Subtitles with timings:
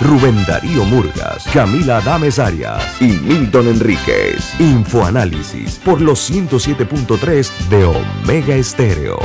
[0.00, 4.58] Rubén Darío Murgas, Camila Adames Arias y Milton Enríquez.
[4.60, 9.18] Infoanálisis por los 107.3 de Omega Estéreo.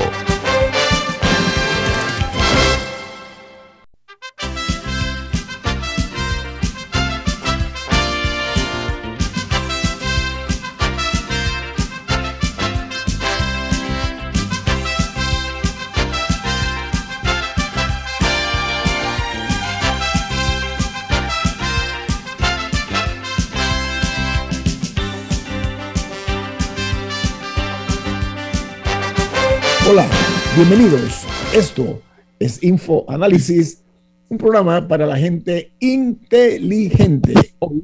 [30.69, 31.25] Bienvenidos.
[31.53, 32.01] Esto
[32.39, 33.83] es Info Análisis,
[34.29, 37.33] un programa para la gente inteligente.
[37.59, 37.83] Hoy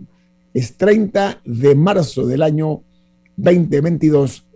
[0.53, 2.81] es 30 de marzo del año
[3.35, 4.47] 2022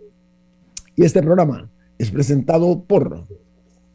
[0.96, 3.26] y este programa es presentado por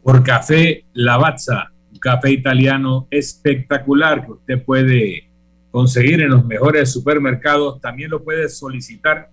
[0.04, 5.28] por Café Lavazza, un café italiano espectacular que usted puede
[5.72, 9.32] conseguir en los mejores supermercados, también lo puede solicitar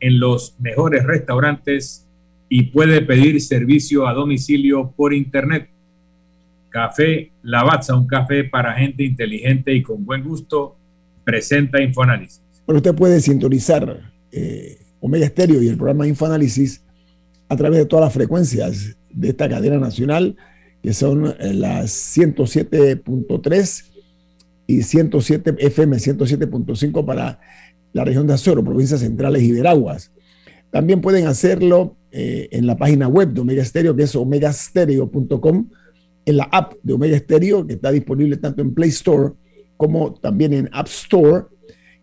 [0.00, 2.08] en los mejores restaurantes
[2.54, 5.70] y puede pedir servicio a domicilio por internet.
[6.68, 10.76] Café Lavazza, un café para gente inteligente y con buen gusto,
[11.24, 12.42] presenta Infoanálisis.
[12.66, 16.84] Pero usted puede sintonizar eh, Omega Stereo y el programa Infoanálisis
[17.48, 20.36] a través de todas las frecuencias de esta cadena nacional,
[20.82, 23.84] que son eh, las 107.3
[24.66, 27.40] y 107 FM 107.5 para
[27.94, 30.12] la región de Azoro, provincias centrales y Veraguas.
[30.72, 35.68] También pueden hacerlo eh, en la página web de Omega Stereo, que es omegastereo.com,
[36.24, 39.34] en la app de Omega Stereo, que está disponible tanto en Play Store
[39.76, 41.44] como también en App Store.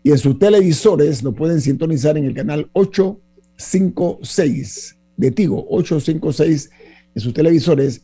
[0.04, 6.70] Y en sus televisores lo pueden sintonizar en el canal 856 de Tigo, 856
[7.16, 8.02] en sus televisores.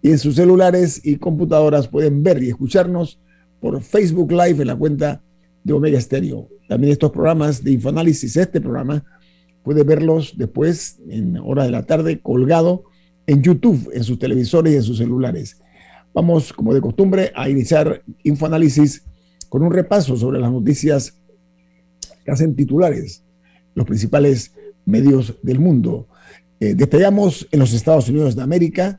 [0.00, 3.20] Y en sus celulares y computadoras pueden ver y escucharnos
[3.60, 5.22] por Facebook Live en la cuenta
[5.64, 6.48] de Omega Stereo.
[6.66, 9.04] También estos programas de Infoanálisis, este programa,
[9.62, 12.84] puede verlos después en hora de la tarde colgado
[13.26, 15.60] en YouTube, en sus televisores y en sus celulares.
[16.14, 19.04] Vamos, como de costumbre, a iniciar Infoanálisis
[19.48, 21.14] con un repaso sobre las noticias
[22.24, 23.22] que hacen titulares
[23.74, 24.52] los principales
[24.84, 26.08] medios del mundo.
[26.60, 28.98] Eh, en los Estados Unidos de América,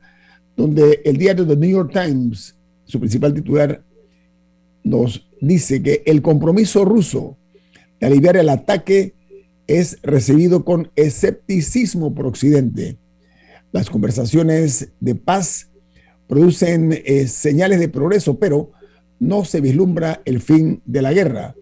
[0.56, 3.84] donde el diario The New York Times, su principal titular,
[4.82, 7.36] nos dice que el compromiso ruso
[8.00, 9.14] de aliviar el ataque
[9.78, 12.96] es recibido con escepticismo por Occidente.
[13.72, 15.70] Las conversaciones de paz
[16.26, 18.72] producen eh, señales de progreso, pero
[19.20, 21.54] no se vislumbra el fin de la guerra.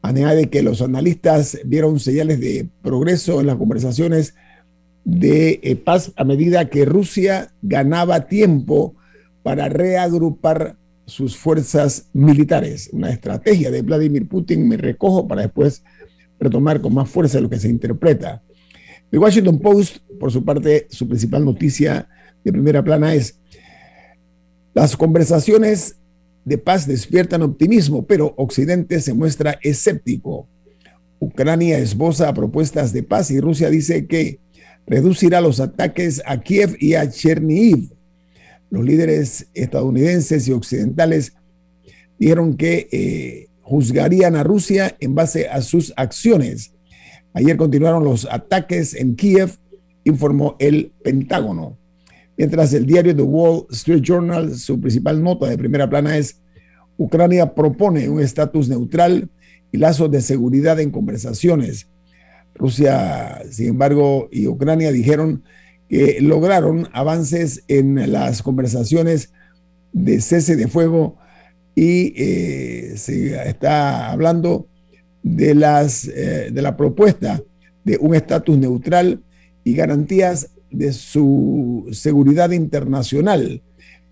[0.00, 4.34] Añade que los analistas vieron señales de progreso en las conversaciones
[5.04, 8.94] de eh, paz a medida que Rusia ganaba tiempo
[9.42, 12.88] para reagrupar sus fuerzas militares.
[12.92, 15.82] Una estrategia de Vladimir Putin, me recojo para después
[16.44, 18.42] retomar con más fuerza lo que se interpreta.
[19.10, 22.08] El Washington Post, por su parte, su principal noticia
[22.44, 23.38] de primera plana es,
[24.74, 25.96] las conversaciones
[26.44, 30.48] de paz despiertan optimismo, pero Occidente se muestra escéptico.
[31.20, 34.40] Ucrania esboza propuestas de paz y Rusia dice que
[34.86, 37.90] reducirá los ataques a Kiev y a Chernihiv.
[38.70, 41.34] Los líderes estadounidenses y occidentales
[42.18, 46.74] dijeron que eh, juzgarían a Rusia en base a sus acciones.
[47.32, 49.56] Ayer continuaron los ataques en Kiev,
[50.04, 51.78] informó el Pentágono.
[52.36, 56.40] Mientras el diario The Wall Street Journal, su principal nota de primera plana es,
[56.96, 59.30] Ucrania propone un estatus neutral
[59.72, 61.88] y lazos de seguridad en conversaciones.
[62.54, 65.42] Rusia, sin embargo, y Ucrania dijeron
[65.88, 69.32] que lograron avances en las conversaciones
[69.92, 71.16] de cese de fuego
[71.74, 74.68] y eh, se está hablando
[75.22, 77.42] de, las, eh, de la propuesta
[77.84, 79.22] de un estatus neutral
[79.64, 83.62] y garantías de su seguridad internacional,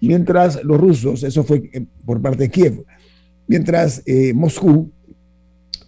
[0.01, 2.85] mientras los rusos, eso fue eh, por parte de Kiev,
[3.47, 4.03] mientras
[4.35, 4.91] Moscú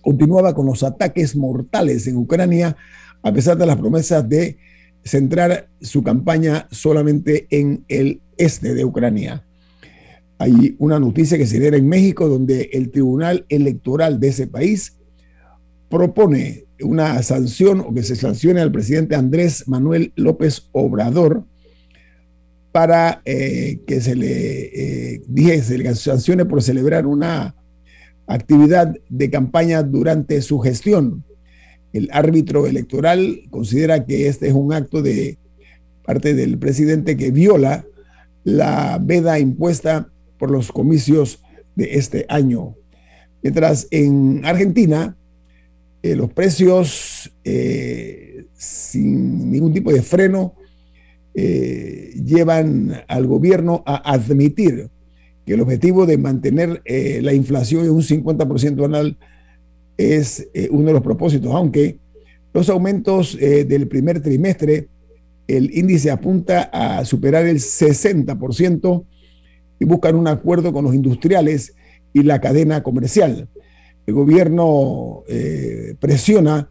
[0.00, 2.77] continuaba con los ataques mortales en Ucrania,
[3.23, 4.59] a pesar de las promesas de
[5.03, 9.44] centrar su campaña solamente en el este de Ucrania.
[10.39, 14.97] Hay una noticia que se diera en México donde el Tribunal Electoral de ese país
[15.89, 21.45] propone una sanción o que se sancione al presidente Andrés Manuel López Obrador
[22.73, 27.55] para eh, que se le, eh, dije, se le sancione por celebrar una
[28.27, 31.25] actividad de campaña durante su gestión.
[31.93, 35.39] El árbitro electoral considera que este es un acto de
[36.05, 37.85] parte del presidente que viola
[38.43, 41.43] la veda impuesta por los comicios
[41.77, 42.77] de este año.
[43.43, 45.17] Mientras en Argentina,
[46.03, 50.55] eh, los precios eh, sin ningún tipo de freno
[51.35, 54.89] eh, llevan al gobierno a admitir
[55.47, 59.19] que el objetivo de mantener la inflación en un 50% anual
[59.99, 61.99] es uno de los propósitos, aunque
[62.55, 64.89] los aumentos del primer trimestre,
[65.47, 69.05] el índice apunta a superar el 60%
[69.79, 71.75] y buscan un acuerdo con los industriales
[72.12, 73.49] y la cadena comercial
[74.06, 76.71] el gobierno eh, presiona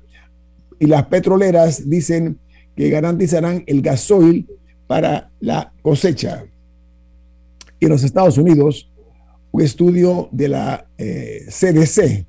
[0.79, 2.39] y las petroleras dicen
[2.75, 4.47] que garantizarán el gasoil
[4.88, 6.45] para la cosecha.
[7.79, 8.91] Y en los Estados Unidos,
[9.51, 12.25] un estudio de la CDC eh,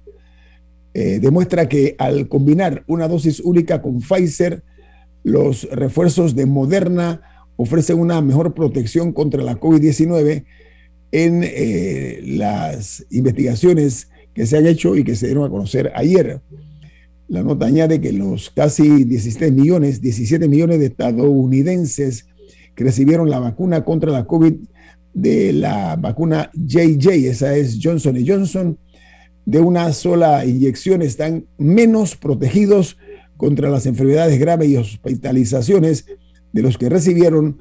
[0.94, 4.62] eh, demuestra que al combinar una dosis única con Pfizer,
[5.22, 7.22] los refuerzos de Moderna
[7.56, 10.44] ofrecen una mejor protección contra la COVID-19
[11.16, 16.40] en las investigaciones que se han hecho y que se dieron a conocer ayer.
[17.28, 22.26] La nota añade que los casi 17 millones, 17 millones de estadounidenses
[22.74, 24.54] que recibieron la vacuna contra la COVID
[25.14, 28.76] de la vacuna JJ, esa es Johnson Johnson,
[29.46, 32.98] de una sola inyección están menos protegidos
[33.36, 36.06] contra las enfermedades graves y hospitalizaciones
[36.52, 37.58] de los que recibieron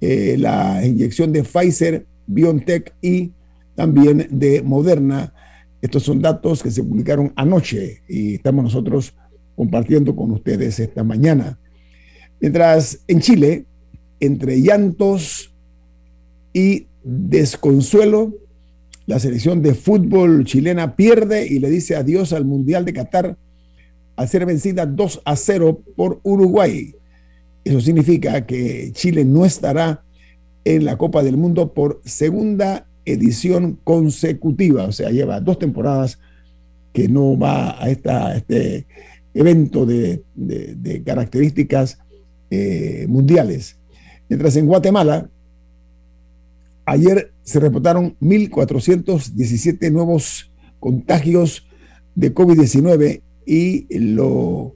[0.00, 3.32] eh, la inyección de Pfizer, BioNTech y
[3.74, 5.32] también de Moderna
[5.82, 9.14] estos son datos que se publicaron anoche y estamos nosotros
[9.54, 11.58] compartiendo con ustedes esta mañana.
[12.40, 13.66] Mientras en Chile,
[14.18, 15.54] entre llantos
[16.52, 18.34] y desconsuelo,
[19.06, 23.36] la selección de fútbol chilena pierde y le dice adiós al Mundial de Qatar
[24.16, 26.94] al ser vencida 2 a 0 por Uruguay.
[27.62, 30.02] Eso significa que Chile no estará
[30.66, 36.18] en la Copa del Mundo por segunda edición consecutiva, o sea, lleva dos temporadas
[36.92, 38.84] que no va a, este
[39.32, 40.24] evento de,
[41.04, 42.00] características
[42.50, 43.78] eh, mundiales.
[44.28, 45.30] Mientras en Guatemala,
[46.84, 51.68] ayer se reportaron 1.417 nuevos contagios
[52.16, 54.74] de COVID-19 y lo,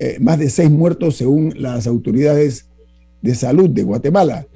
[0.00, 2.68] eh, más de seis muertos según las autoridades
[3.22, 4.48] de salud de Guatemala.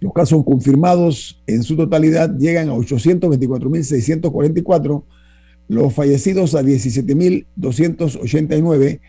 [0.00, 5.04] Los casos confirmados en su totalidad llegan a 824.644,
[5.68, 9.00] los fallecidos a 17.289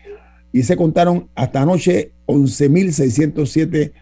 [0.52, 3.92] y se contaron hasta anoche 11.607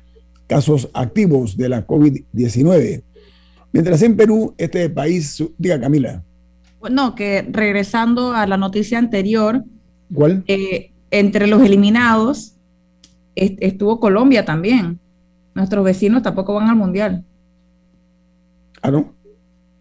[0.47, 3.03] casos activos de la COVID-19.
[3.73, 6.25] Mientras en Perú, este país, diga Camila.
[6.91, 9.63] No, que regresando a la noticia anterior,
[10.13, 10.43] ¿cuál?
[10.47, 12.55] Eh, entre los eliminados
[13.35, 14.99] estuvo Colombia también.
[15.59, 17.25] Nuestros vecinos tampoco van al mundial.
[18.81, 19.13] Ah, no.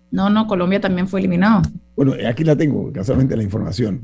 [0.10, 1.62] No, no, Colombia también fue eliminado.
[1.96, 4.02] Bueno, aquí la tengo, casualmente la información.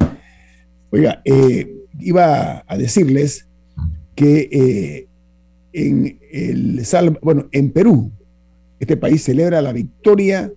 [0.91, 3.47] Oiga, eh, iba a decirles
[4.13, 5.07] que eh,
[5.73, 6.85] en el
[7.23, 8.11] bueno, en Perú,
[8.79, 10.51] este país celebra la victoria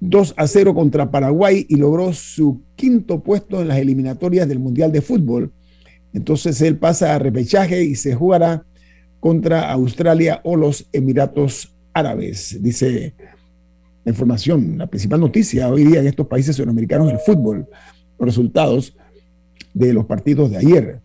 [0.00, 4.92] 2 a 0 contra Paraguay y logró su quinto puesto en las eliminatorias del Mundial
[4.92, 5.52] de Fútbol.
[6.12, 8.66] Entonces él pasa a repechaje y se jugará
[9.20, 12.58] contra Australia o los Emiratos Árabes.
[12.60, 13.14] Dice
[14.04, 17.68] la información, la principal noticia hoy día en estos países sudamericanos el fútbol,
[18.18, 18.96] los resultados
[19.74, 21.00] de los partidos de ayer.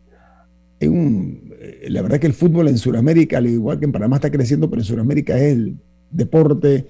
[0.79, 4.69] Eh, la verdad que el fútbol en Sudamérica, al igual que en Panamá está creciendo,
[4.69, 5.77] pero en Sudamérica es el
[6.09, 6.87] deporte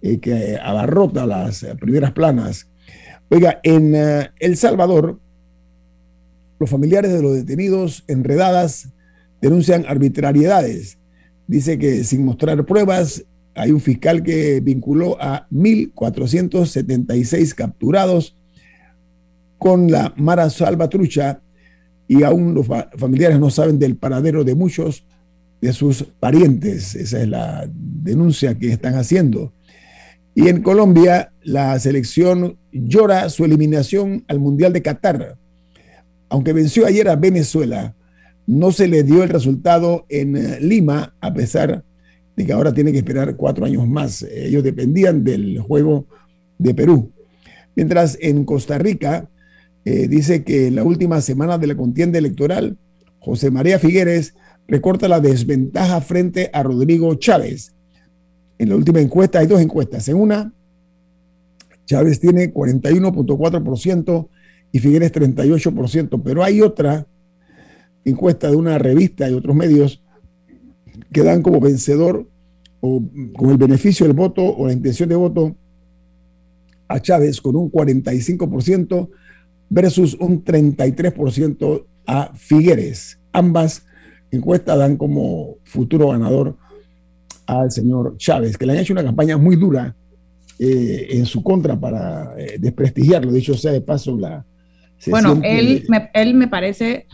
[0.00, 2.68] eh, que abarrota las primeras planas.
[3.28, 5.18] Oiga, en eh, El Salvador,
[6.58, 8.88] los familiares de los detenidos enredadas
[9.40, 10.98] denuncian arbitrariedades.
[11.46, 13.24] Dice que sin mostrar pruebas,
[13.54, 18.36] hay un fiscal que vinculó a 1.476 capturados
[19.58, 21.40] con la Mara Salvatrucha
[22.06, 25.04] y aún los familiares no saben del paradero de muchos
[25.60, 26.94] de sus parientes.
[26.94, 29.52] Esa es la denuncia que están haciendo.
[30.34, 35.38] Y en Colombia, la selección llora su eliminación al Mundial de Qatar.
[36.28, 37.94] Aunque venció ayer a Venezuela,
[38.46, 41.84] no se le dio el resultado en eh, Lima, a pesar
[42.36, 44.22] de que ahora tiene que esperar cuatro años más.
[44.22, 46.06] Ellos dependían del juego
[46.58, 47.12] de Perú.
[47.76, 49.28] Mientras en Costa Rica,
[49.84, 52.76] eh, dice que en la última semana de la contienda electoral,
[53.18, 54.34] José María Figueres
[54.66, 57.74] recorta la desventaja frente a Rodrigo Chávez.
[58.58, 60.08] En la última encuesta hay dos encuestas.
[60.08, 60.52] En una,
[61.86, 64.28] Chávez tiene 41.4%
[64.72, 67.06] y Figueres 38%, pero hay otra
[68.04, 70.02] encuesta de una revista y otros medios
[71.12, 72.28] que dan como vencedor
[72.80, 73.02] o
[73.36, 75.56] con el beneficio del voto o la intención de voto
[76.88, 79.08] a Chávez con un 45%
[79.70, 83.18] versus un 33% a Figueres.
[83.32, 83.86] Ambas
[84.30, 86.56] encuestas dan como futuro ganador
[87.46, 89.94] al señor Chávez, que le han hecho una campaña muy dura
[90.58, 93.32] eh, en su contra para eh, desprestigiarlo.
[93.32, 94.44] Dicho sea de paso, la...
[95.06, 97.06] Bueno, él, me, él me parece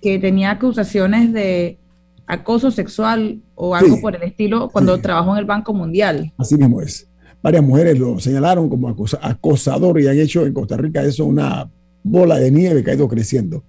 [0.00, 1.78] que tenía acusaciones de
[2.26, 6.32] acoso sexual o algo por el estilo cuando trabajó en el Banco Mundial.
[6.38, 7.08] Así mismo es.
[7.42, 11.68] Varias mujeres lo señalaron como acosador y han hecho en Costa Rica eso una
[12.02, 13.64] bola de nieve que ha ido creciendo.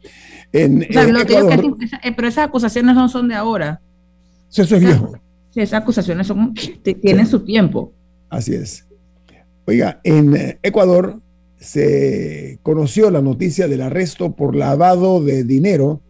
[0.52, 3.82] En, pero esas acusaciones no son de ahora.
[4.50, 5.14] Eso, es viejo.
[5.56, 6.54] esas acusaciones son,
[7.02, 7.94] tienen su tiempo.
[8.30, 8.86] Así es.
[9.66, 11.22] Oiga, en eh, Ecuador
[11.58, 16.02] se conoció la noticia del arresto por lavado de dinero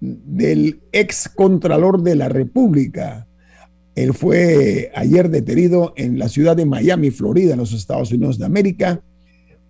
[0.00, 3.26] del ex contralor de la República.
[3.94, 8.44] Él fue ayer detenido en la ciudad de Miami, Florida, en los Estados Unidos de
[8.44, 9.00] América,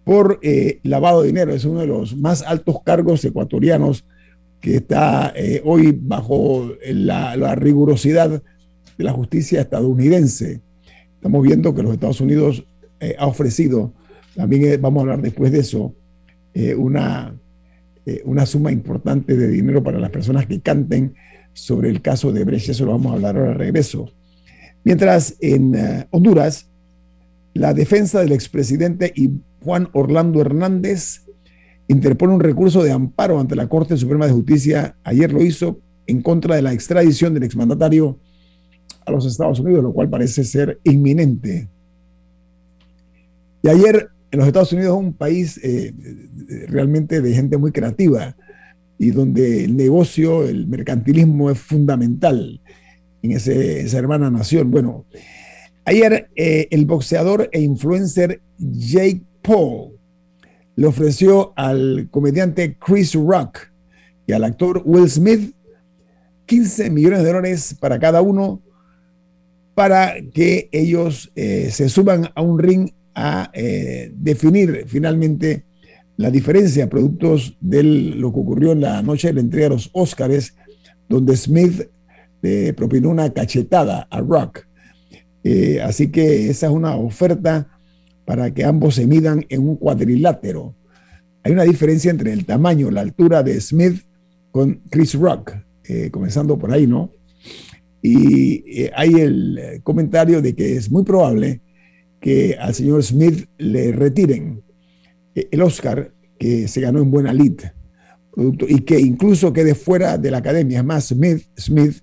[0.04, 1.54] por eh, lavado de dinero.
[1.54, 4.04] Es uno de los más altos cargos ecuatorianos
[4.60, 8.42] que está eh, hoy bajo la, rigurosidad
[8.98, 10.60] de la justicia estadounidense.
[11.14, 12.64] Estamos viendo que los Estados Unidos
[12.98, 13.92] eh, ha ofrecido,
[14.34, 15.94] también vamos a hablar después de eso,
[16.78, 17.34] una
[18.06, 21.14] eh, una suma importante de dinero para las personas que canten
[21.52, 22.68] sobre el caso de Brecht.
[22.68, 24.12] Eso lo vamos a hablar ahora regreso.
[24.84, 26.70] Mientras en eh, Honduras,
[27.52, 29.30] la defensa del expresidente y
[29.64, 31.26] Juan Orlando Hernández
[31.88, 34.96] interpone un recurso de amparo ante la Corte Suprema de Justicia.
[35.02, 38.20] Ayer lo hizo en contra de la extradición del exmandatario
[39.04, 41.68] a los Estados Unidos, lo cual parece ser inminente.
[43.62, 45.94] Y ayer en los Estados Unidos es un país eh,
[46.68, 48.36] realmente de gente muy creativa
[48.98, 52.60] y donde el negocio, el mercantilismo es fundamental
[53.22, 54.70] en esa hermana nación.
[54.70, 55.06] Bueno,
[55.86, 59.92] ayer eh, el boxeador e influencer Jake Paul
[60.74, 63.72] le ofreció al comediante Chris Rock
[64.26, 65.54] y al actor Will Smith
[66.44, 68.60] 15 millones de dólares para cada uno
[69.74, 75.64] para que ellos eh, se suban a un ring a eh, definir finalmente
[76.18, 79.90] la diferencia productos de lo que ocurrió en la noche de la entrega de los
[79.94, 80.54] Óscares,
[81.08, 81.88] donde Smith
[82.42, 84.66] le propinó una cachetada a Rock.
[85.42, 87.68] Eh, así que esa es una oferta
[88.26, 90.74] para que ambos se midan en un cuadrilátero.
[91.42, 94.02] Hay una diferencia entre el tamaño, la altura de Smith
[94.50, 95.54] con Chris Rock,
[95.84, 97.10] eh, comenzando por ahí, ¿no?
[98.02, 101.62] Y hay el comentario de que es muy probable
[102.20, 104.62] que al señor Smith le retiren
[105.34, 107.60] el Oscar que se ganó en Buena Lid,
[108.68, 110.78] y que incluso quede fuera de la academia.
[110.80, 112.02] Es más, Smith, Smith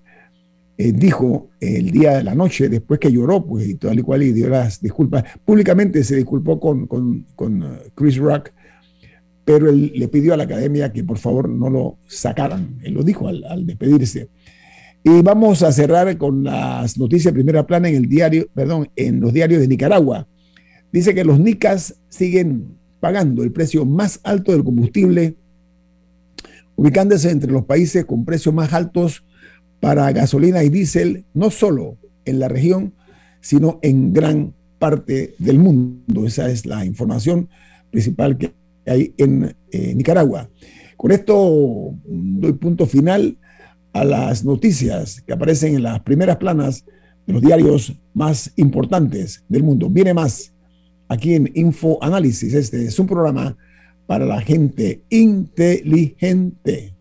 [0.76, 4.22] eh, dijo el día de la noche, después que lloró, pues y tal y cual,
[4.24, 8.50] y dio las disculpas, públicamente se disculpó con, con, uh, Chris Rock,
[9.44, 12.78] pero él le pidió a la academia que por favor no lo sacaran.
[12.82, 14.30] Él lo dijo al, al despedirse.
[15.06, 19.20] Y vamos a cerrar con las noticias de primera plana en el diario, perdón, en
[19.20, 20.26] los diarios de Nicaragua.
[20.90, 25.36] Dice que los nicas siguen pagando el precio más alto del combustible,
[26.74, 29.26] ubicándose entre los países con precios más altos
[29.78, 32.94] para gasolina y diésel, no solo en la región,
[33.42, 36.26] sino en gran parte del mundo.
[36.26, 37.50] Esa es la información
[37.90, 38.54] principal que
[38.86, 40.48] hay en eh, Nicaragua.
[40.96, 43.36] Con esto doy punto final
[43.94, 46.84] a las noticias que aparecen en las primeras planas
[47.26, 49.88] de los diarios más importantes del mundo.
[49.88, 50.52] Viene más
[51.08, 52.52] aquí en Info Análisis.
[52.52, 53.56] Este es un programa
[54.06, 56.94] para la gente inteligente.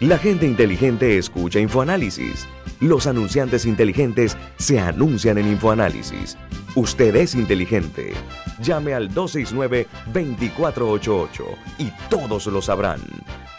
[0.00, 2.46] La gente inteligente escucha InfoAnálisis.
[2.80, 6.36] Los anunciantes inteligentes se anuncian en InfoAnálisis.
[6.74, 8.12] Usted es inteligente.
[8.60, 11.44] Llame al 269-2488
[11.78, 13.00] y todos lo sabrán.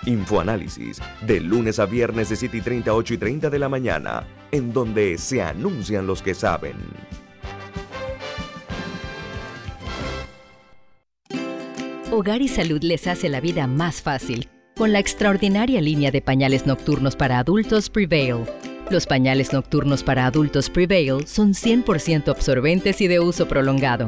[0.06, 4.25] Infoanálisis, de lunes a viernes de 7 y 30, 8 y 30 de la mañana,
[4.51, 6.75] en donde se anuncian los que saben.
[12.12, 16.66] Hogar y Salud les hace la vida más fácil con la extraordinaria línea de pañales
[16.66, 18.46] nocturnos para adultos Prevail
[18.89, 24.08] los pañales nocturnos para adultos Prevail son 100% absorbentes y de uso prolongado.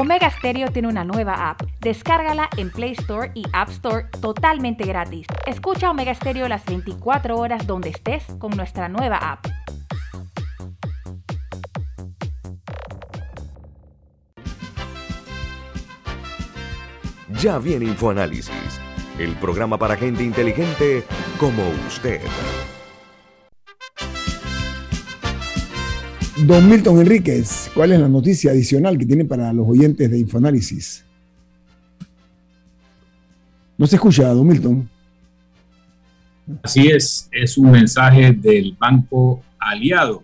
[0.00, 1.60] Omega Stereo tiene una nueva app.
[1.80, 5.26] Descárgala en Play Store y App Store totalmente gratis.
[5.44, 9.44] Escucha Omega Stereo las 24 horas donde estés con nuestra nueva app.
[17.40, 18.80] Ya viene InfoAnálisis,
[19.18, 21.02] el programa para gente inteligente
[21.40, 22.20] como usted.
[26.46, 31.04] Don Milton Enríquez, ¿cuál es la noticia adicional que tiene para los oyentes de Infoanálisis?
[33.76, 34.88] No se escucha, don Milton.
[36.62, 40.22] Así es, es un mensaje del Banco Aliado.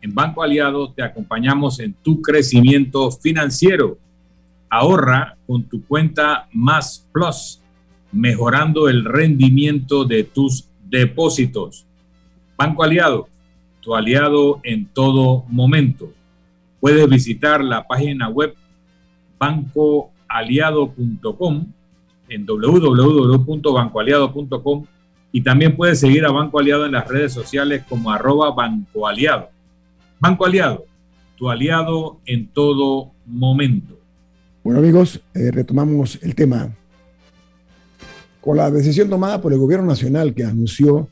[0.00, 3.98] En Banco Aliado te acompañamos en tu crecimiento financiero.
[4.70, 7.60] Ahorra con tu cuenta Más Plus,
[8.10, 11.84] mejorando el rendimiento de tus depósitos.
[12.56, 13.28] Banco Aliado
[13.82, 16.10] tu aliado en todo momento.
[16.80, 18.54] Puedes visitar la página web
[19.38, 21.66] bancoaliado.com
[22.28, 24.86] en www.bancoaliado.com
[25.32, 29.50] y también puedes seguir a Banco Aliado en las redes sociales como arroba Banco Aliado.
[30.20, 30.86] Banco Aliado,
[31.36, 33.98] tu aliado en todo momento.
[34.62, 36.74] Bueno amigos, eh, retomamos el tema.
[38.40, 41.08] Con la decisión tomada por el gobierno nacional que anunció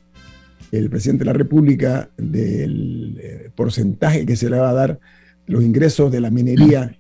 [0.73, 5.01] el presidente de la República del eh, porcentaje que se le va a dar
[5.47, 6.97] los ingresos de la minería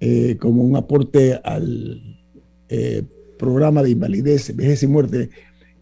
[0.00, 2.18] eh, como un aporte al
[2.68, 3.02] eh,
[3.38, 5.30] programa de invalidez, vejez y muerte,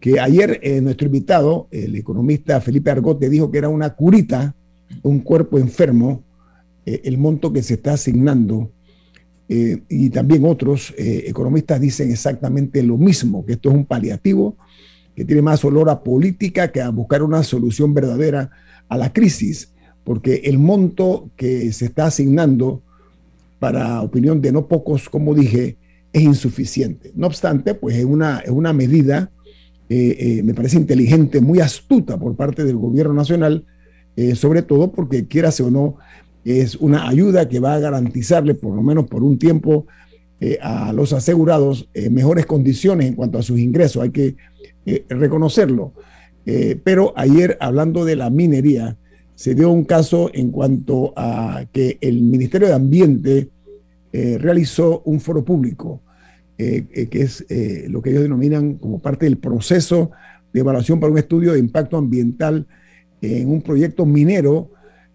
[0.01, 4.55] que ayer nuestro invitado, el economista Felipe Argote, dijo que era una curita,
[5.03, 6.25] un cuerpo enfermo,
[6.87, 8.73] el monto que se está asignando.
[9.47, 14.57] y también otros economistas dicen exactamente lo mismo, que esto es un paliativo
[15.15, 18.51] que tiene más olor a política que a buscar una solución verdadera
[18.89, 19.73] a la crisis,
[20.05, 22.83] porque el monto que se está asignando,
[23.59, 25.77] para opinión de no pocos, como dije,
[26.13, 27.13] es insuficiente.
[27.15, 29.31] No obstante, pues es una, es una medida,
[29.89, 33.65] eh, eh, me parece inteligente, muy astuta por parte del gobierno nacional,
[34.17, 35.97] eh, sobre todo porque quiera o no,
[36.45, 39.87] es una ayuda que va a garantizarle, por lo menos por un tiempo,
[40.63, 44.03] a los asegurados mejores condiciones en cuanto a sus ingresos.
[44.03, 44.37] Hay que
[44.87, 45.93] eh, reconocerlo.
[46.47, 48.97] Eh, pero ayer, hablando de la minería,
[49.35, 53.49] se dio un caso en cuanto a que el Ministerio de Ambiente
[54.13, 56.03] eh, realizó un foro público,
[56.59, 57.47] que es
[57.89, 60.11] lo que ellos denominan como parte del proceso
[60.53, 62.67] de evaluación para un estudio de impacto ambiental
[63.23, 64.71] en un proyecto minero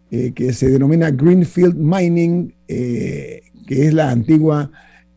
[0.09, 4.71] que se denomina Greenfield Mining, que es la antigua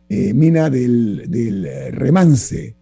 [0.07, 2.75] mina del, del Remance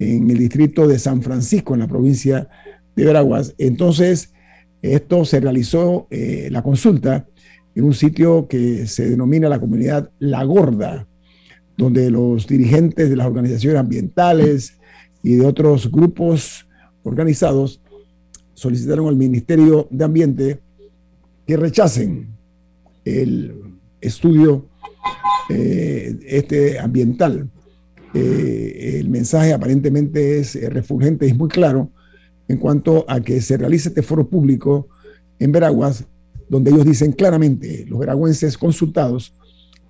[0.00, 2.48] en el distrito de San Francisco, en la provincia
[2.96, 3.54] de Veraguas.
[3.58, 4.32] Entonces,
[4.82, 7.28] esto se realizó, eh, la consulta,
[7.74, 11.06] en un sitio que se denomina la comunidad La Gorda,
[11.76, 14.78] donde los dirigentes de las organizaciones ambientales
[15.22, 16.66] y de otros grupos
[17.02, 17.80] organizados
[18.54, 20.60] solicitaron al Ministerio de Ambiente
[21.46, 22.36] que rechacen
[23.04, 23.54] el
[24.00, 24.66] estudio
[25.50, 27.50] eh, este ambiental
[28.14, 31.90] eh, el mensaje aparentemente es eh, refulgente, es muy claro
[32.48, 34.88] en cuanto a que se realice este foro público
[35.38, 36.04] en Veraguas,
[36.48, 39.32] donde ellos dicen claramente, los veragüenses consultados,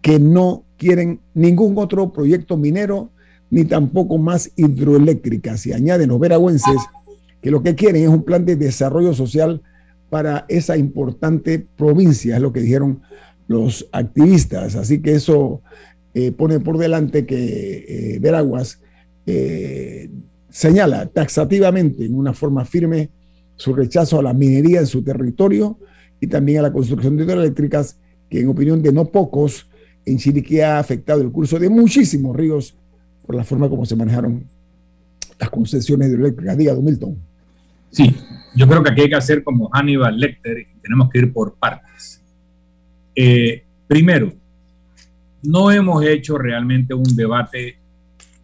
[0.02, 3.10] que no quieren ningún otro proyecto minero
[3.50, 5.66] ni tampoco más hidroeléctricas.
[5.66, 6.76] Y añaden los veragüenses
[7.40, 9.62] que lo que quieren es un plan de desarrollo social
[10.10, 13.00] para esa importante provincia, es lo que dijeron
[13.46, 14.76] los activistas.
[14.76, 15.62] Así que eso
[16.12, 18.80] eh, pone por delante que eh, Veraguas
[19.26, 20.10] eh,
[20.48, 23.10] señala taxativamente, en una forma firme,
[23.54, 25.78] su rechazo a la minería en su territorio
[26.20, 29.68] y también a la construcción de hidroeléctricas, que en opinión de no pocos,
[30.04, 32.74] en Chiriquí ha afectado el curso de muchísimos ríos
[33.24, 34.44] por la forma como se manejaron
[35.38, 36.56] las concesiones hidroeléctricas.
[36.56, 37.16] Diga, don Milton.
[37.90, 38.16] Sí,
[38.56, 41.54] yo creo que aquí hay que hacer como Hannibal Lecter y tenemos que ir por
[41.54, 42.20] partes.
[43.86, 44.32] primero,
[45.42, 47.78] no hemos hecho realmente un debate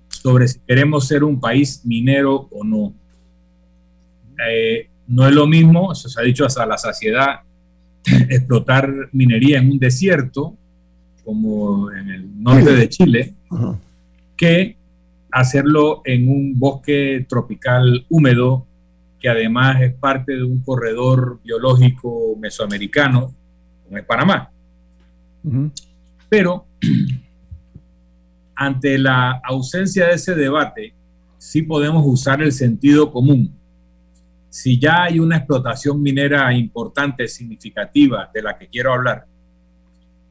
[0.09, 2.93] sobre si queremos ser un país minero o no.
[4.49, 7.41] Eh, no es lo mismo, eso se ha dicho hasta la saciedad,
[8.05, 10.57] explotar minería en un desierto
[11.25, 13.35] como en el norte de Chile,
[14.37, 14.77] que
[15.33, 18.65] hacerlo en un bosque tropical húmedo,
[19.19, 23.35] que además es parte de un corredor biológico mesoamericano,
[23.85, 24.51] como es Panamá.
[26.29, 26.67] Pero
[28.55, 30.95] ante la ausencia de ese debate,
[31.39, 33.55] sí podemos usar el sentido común.
[34.49, 39.27] Si ya hay una explotación minera importante, significativa, de la que quiero hablar,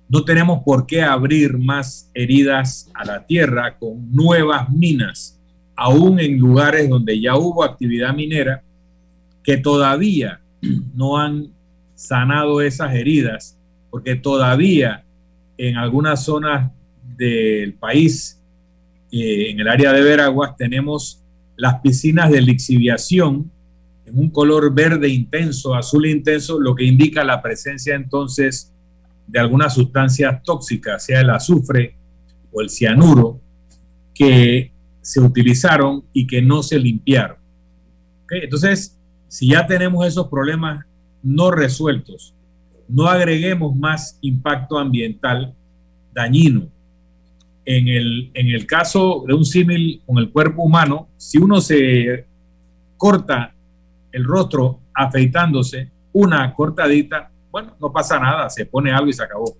[0.10, 5.40] no tenemos por qué abrir más heridas a la tierra con nuevas minas,
[5.76, 8.64] aún en lugares donde ya hubo actividad minera,
[9.44, 10.42] que todavía
[10.96, 11.54] no han
[11.94, 15.05] sanado esas heridas, porque todavía
[15.58, 16.72] en algunas zonas
[17.18, 18.42] del país,
[19.12, 21.24] eh, en el área de Veraguas, tenemos
[21.56, 23.52] las piscinas de lixiviación
[24.06, 28.72] en un color verde intenso, azul intenso, lo que indica la presencia entonces
[29.28, 31.96] de algunas sustancias tóxicas, sea el azufre
[32.52, 33.42] o el cianuro,
[34.14, 37.38] que se utilizaron y que no se limpiaron.
[38.30, 40.86] Entonces, si ya tenemos esos problemas
[41.24, 42.35] no resueltos,
[42.88, 45.54] no agreguemos más impacto ambiental
[46.14, 46.70] dañino.
[47.66, 52.26] En el, en el caso de un símil con el cuerpo humano, si uno se
[52.96, 53.56] corta
[54.12, 59.58] el rostro afeitándose, una cortadita, bueno, no pasa nada, se pone algo y se acabó.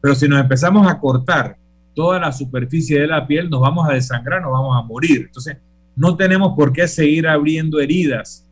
[0.00, 1.56] Pero si nos empezamos a cortar
[1.94, 5.24] toda la superficie de la piel, nos vamos a desangrar, nos vamos a morir.
[5.26, 5.56] Entonces,
[5.94, 8.46] no tenemos por qué seguir abriendo heridas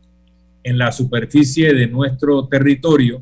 [0.63, 3.21] en la superficie de nuestro territorio,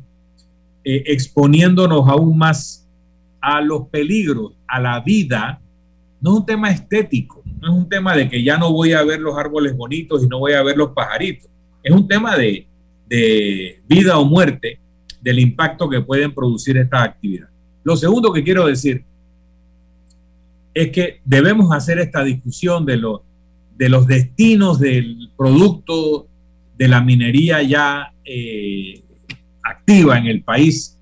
[0.84, 2.88] eh, exponiéndonos aún más
[3.42, 5.62] a los peligros, a la vida.
[6.22, 9.04] No es un tema estético, no es un tema de que ya no voy a
[9.04, 11.50] ver los árboles bonitos y no voy a ver los pajaritos.
[11.84, 12.68] Es un tema de,
[13.08, 14.80] de vida o muerte
[15.22, 17.54] del impacto que pueden producir estas actividades.
[17.84, 19.04] Lo segundo que quiero decir
[20.74, 23.22] es que debemos hacer esta discusión de, los
[23.76, 26.28] de los destinos del producto
[26.78, 29.04] de la minería ya eh,
[29.64, 30.98] activa en el país,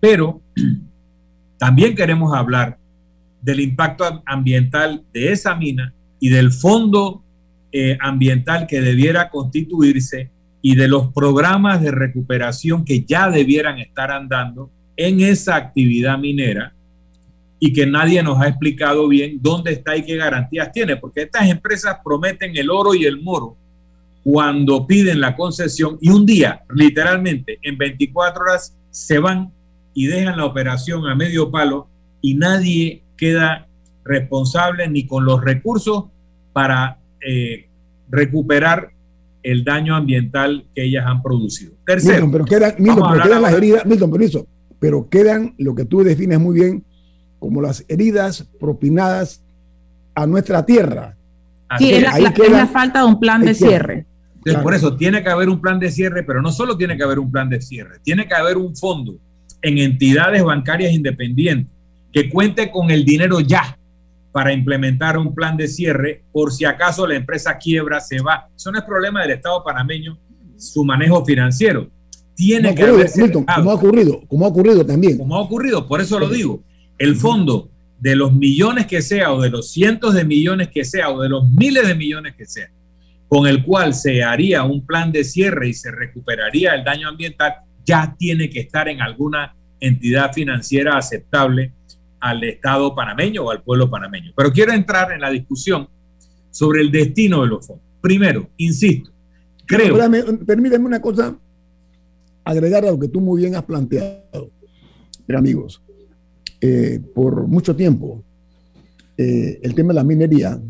[0.00, 0.40] pero
[1.58, 2.78] también queremos hablar
[3.42, 7.22] del impacto ambiental de esa mina y del fondo
[7.72, 10.30] eh, ambiental que debiera constituirse
[10.62, 16.74] y de los programas de recuperación que ya debieran estar andando en esa actividad minera
[17.58, 21.48] y que nadie nos ha explicado bien dónde está y qué garantías tiene, porque estas
[21.48, 23.56] empresas prometen el oro y el moro
[24.28, 29.52] cuando piden la concesión y un día, literalmente, en 24 horas se van
[29.94, 31.86] y dejan la operación a medio palo
[32.20, 33.68] y nadie queda
[34.04, 36.06] responsable ni con los recursos
[36.52, 37.68] para eh,
[38.08, 38.90] recuperar
[39.44, 41.74] el daño ambiental que ellas han producido.
[41.86, 44.44] Tercero, pero quedan, las heridas, Milton, permiso,
[44.80, 46.84] pero quedan lo que tú defines muy bien
[47.38, 49.40] como las heridas propinadas
[50.16, 51.16] a nuestra tierra.
[51.78, 54.04] Sí, es la, falta de un plan de cierre.
[54.54, 57.18] Por eso tiene que haber un plan de cierre, pero no solo tiene que haber
[57.18, 59.16] un plan de cierre, tiene que haber un fondo
[59.62, 61.72] en entidades bancarias independientes
[62.12, 63.76] que cuente con el dinero ya
[64.32, 68.48] para implementar un plan de cierre por si acaso la empresa quiebra, se va.
[68.54, 70.18] Eso no es problema del Estado panameño,
[70.56, 71.88] su manejo financiero.
[72.34, 75.16] Tiene que haber como ha ocurrido, como ha ocurrido también.
[75.16, 76.60] Como ha ocurrido, por eso lo digo.
[76.98, 81.10] El fondo de los millones que sea, o de los cientos de millones que sea,
[81.10, 82.70] o de los miles de millones que sea,
[83.28, 87.54] con el cual se haría un plan de cierre y se recuperaría el daño ambiental,
[87.84, 91.72] ya tiene que estar en alguna entidad financiera aceptable
[92.20, 94.32] al Estado panameño o al pueblo panameño.
[94.36, 95.88] Pero quiero entrar en la discusión
[96.50, 97.84] sobre el destino de los fondos.
[98.00, 99.10] Primero, insisto,
[99.66, 99.96] creo...
[100.46, 101.36] permíteme una cosa,
[102.44, 104.50] agregar a lo que tú muy bien has planteado.
[105.26, 105.82] Pero amigos,
[106.60, 108.22] eh, por mucho tiempo
[109.18, 110.60] eh, el tema de la minería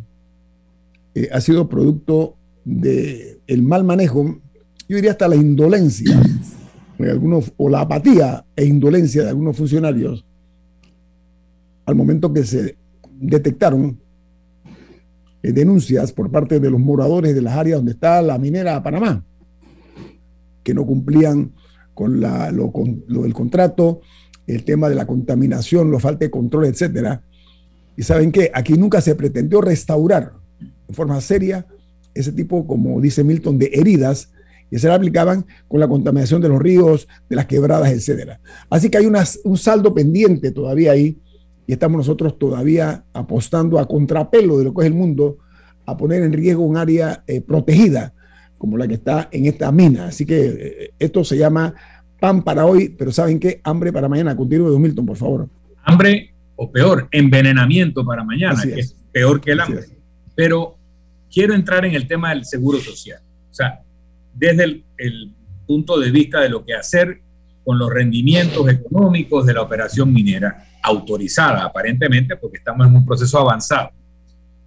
[1.15, 2.37] eh, ha sido producto
[2.67, 4.25] del el mal manejo,
[4.89, 6.21] yo diría hasta la indolencia
[6.99, 10.25] de algunos, o la apatía e indolencia de algunos funcionarios
[11.85, 12.77] al momento que se
[13.21, 14.01] detectaron
[15.43, 19.25] eh, denuncias por parte de los moradores de las áreas donde está la minera Panamá,
[20.65, 21.53] que no cumplían
[21.95, 24.01] con, lo, del contrato,
[24.49, 27.23] el tema de la contaminación, la falta de control, etcétera.
[27.97, 31.67] Y saben qué, aquí nunca se pretendió restaurar en forma seria
[32.19, 34.33] ese tipo, como dice Milton, de heridas
[34.71, 38.41] que se le aplicaban con la contaminación de los ríos, de las quebradas, etcétera.
[38.69, 41.19] Así que hay un saldo pendiente todavía ahí
[41.67, 45.39] y estamos nosotros todavía apostando a contrapelo de lo que es el mundo,
[45.85, 48.13] a poner en riesgo un área eh, protegida
[48.59, 50.09] como la que está en esta mina.
[50.09, 51.75] Así que eh, esto se llama
[52.19, 53.61] pan para hoy, pero ¿saben qué?
[53.65, 54.37] Hambre para mañana.
[54.37, 55.49] Continúe, Don Milton, por favor.
[55.85, 59.85] Hambre o peor, envenenamiento para mañana, que es peor que el hambre.
[60.35, 60.76] Pero
[61.33, 63.21] quiero entrar en el tema del seguro social.
[63.51, 63.81] O sea,
[64.35, 65.33] desde el, el
[65.67, 67.21] punto de vista de lo que hacer
[67.65, 73.39] con los rendimientos económicos de la operación minera, autorizada aparentemente, porque estamos en un proceso
[73.39, 73.91] avanzado.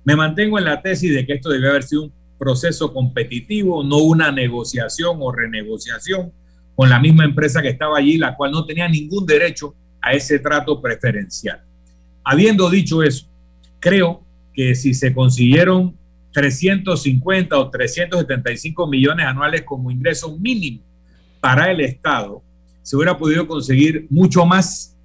[0.04, 3.98] Me mantengo en la tesis de que esto debe haber sido un proceso competitivo, no
[3.98, 6.34] una negociación o renegociación
[6.76, 10.40] con la misma empresa que estaba allí, la cual no tenía ningún derecho a ese
[10.40, 11.62] trato preferencial.
[12.24, 13.28] Habiendo dicho eso,
[13.80, 15.99] creo que si se consiguieron
[16.32, 20.82] 350 o 375 millones anuales como ingreso mínimo
[21.40, 22.42] para el Estado,
[22.82, 24.96] se hubiera podido conseguir mucho más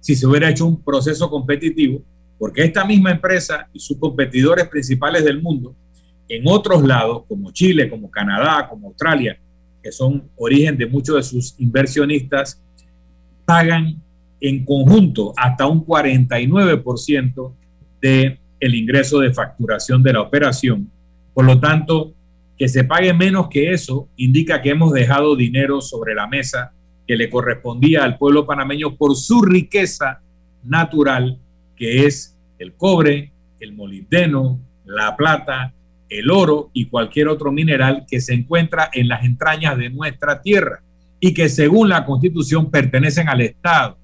[0.00, 2.02] si se hubiera hecho un proceso competitivo,
[2.38, 5.74] porque esta misma empresa y sus competidores principales del mundo,
[6.28, 9.38] en otros lados, como Chile, como Canadá, como Australia,
[9.82, 12.60] que son origen de muchos de sus inversionistas,
[13.44, 14.00] pagan
[14.40, 17.52] en conjunto hasta un 49%
[18.00, 20.90] de el ingreso de facturación de la operación.
[21.34, 22.12] Por lo tanto,
[22.56, 26.72] que se pague menos que eso indica que hemos dejado dinero sobre la mesa
[27.06, 30.20] que le correspondía al pueblo panameño por su riqueza
[30.64, 31.38] natural,
[31.76, 35.72] que es el cobre, el molibdeno, la plata,
[36.08, 40.82] el oro y cualquier otro mineral que se encuentra en las entrañas de nuestra tierra
[41.20, 43.96] y que según la constitución pertenecen al Estado.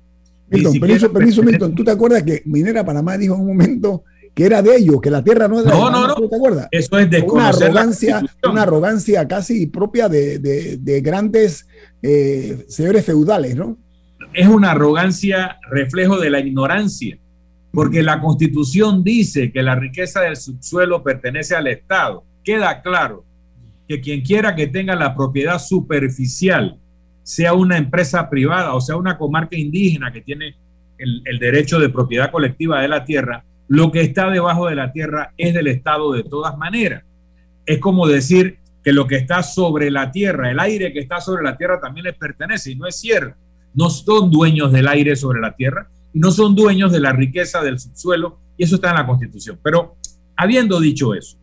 [0.48, 4.44] Milton, permiso, permiso, Milton, ¿tú te acuerdas que Minera Panamá dijo en un momento que
[4.44, 6.14] era de ellos, que la tierra no es de No, no, no.
[6.28, 6.68] ¿Te acuerdas?
[6.72, 11.68] Eso es una arrogancia, una arrogancia casi propia de, de, grandes
[12.02, 13.78] eh, señores feudales, ¿no?
[14.32, 17.16] Es una arrogancia reflejo de la ignorancia,
[17.72, 22.24] porque la constitución dice que la riqueza del subsuelo pertenece al Estado.
[22.42, 23.24] Queda claro
[23.86, 26.80] que quien quiera que tenga la propiedad superficial,
[27.22, 30.56] sea una empresa privada o sea una comarca indígena que tiene
[30.98, 34.92] el, el derecho de propiedad colectiva de la tierra, lo que está debajo de la
[34.92, 37.04] tierra es del Estado de todas maneras.
[37.66, 41.42] Es como decir que lo que está sobre la tierra, el aire que está sobre
[41.42, 43.36] la tierra también les pertenece y no es cierto.
[43.72, 47.62] No son dueños del aire sobre la tierra y no son dueños de la riqueza
[47.62, 49.58] del subsuelo y eso está en la Constitución.
[49.62, 49.96] Pero
[50.36, 51.38] habiendo dicho eso,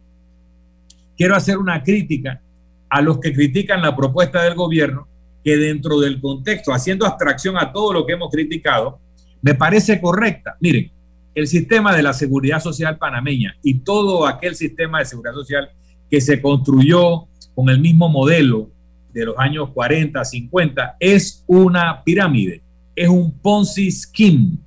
[1.18, 2.42] quiero hacer una crítica
[2.90, 5.08] a los que critican la propuesta del gobierno
[5.44, 9.00] que dentro del contexto, haciendo abstracción a todo lo que hemos criticado,
[9.42, 10.56] me parece correcta.
[10.60, 10.92] Miren,
[11.34, 15.70] el sistema de la seguridad social panameña y todo aquel sistema de seguridad social
[16.10, 18.70] que se construyó con el mismo modelo
[19.14, 22.62] de los años 40, 50, es una pirámide,
[22.96, 24.58] es un Ponzi scheme,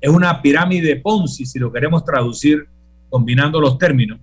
[0.00, 2.66] es una pirámide Ponzi, si lo queremos traducir
[3.08, 4.18] combinando los términos,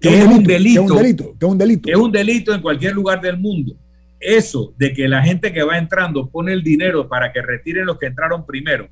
[0.00, 1.90] que es un delito, es un delito, es un delito.
[1.90, 3.74] Es un delito en cualquier lugar del mundo.
[4.20, 7.98] Eso de que la gente que va entrando pone el dinero para que retiren los
[7.98, 8.88] que entraron primero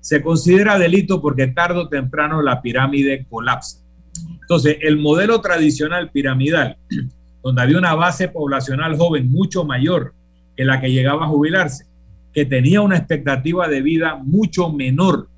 [0.00, 3.78] se considera delito porque tarde o temprano la pirámide colapsa.
[4.40, 6.76] Entonces, el modelo tradicional piramidal,
[7.42, 10.14] donde había una base poblacional joven mucho mayor
[10.56, 11.86] que la que llegaba a jubilarse,
[12.32, 15.28] que tenía una expectativa de vida mucho menor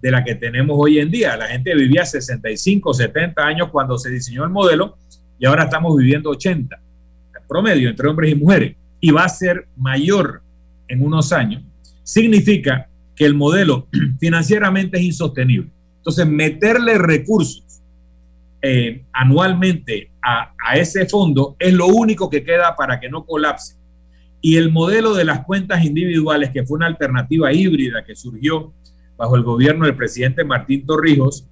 [0.00, 1.36] de la que tenemos hoy en día.
[1.36, 4.98] La gente vivía 65, 70 años cuando se diseñó el modelo
[5.38, 6.80] y ahora estamos viviendo 80,
[7.34, 10.42] el promedio entre hombres y mujeres, y va a ser mayor
[10.88, 11.62] en unos años.
[12.02, 13.88] Significa que el modelo
[14.20, 15.70] financieramente es insostenible.
[15.98, 17.82] Entonces, meterle recursos
[18.60, 23.76] eh, anualmente a, a, ese fondo es lo único que queda para que no colapse.
[24.40, 28.72] Y el modelo de las cuentas individuales, que fue una alternativa híbrida que surgió
[29.16, 31.48] bajo el gobierno del presidente Martín Torrijos,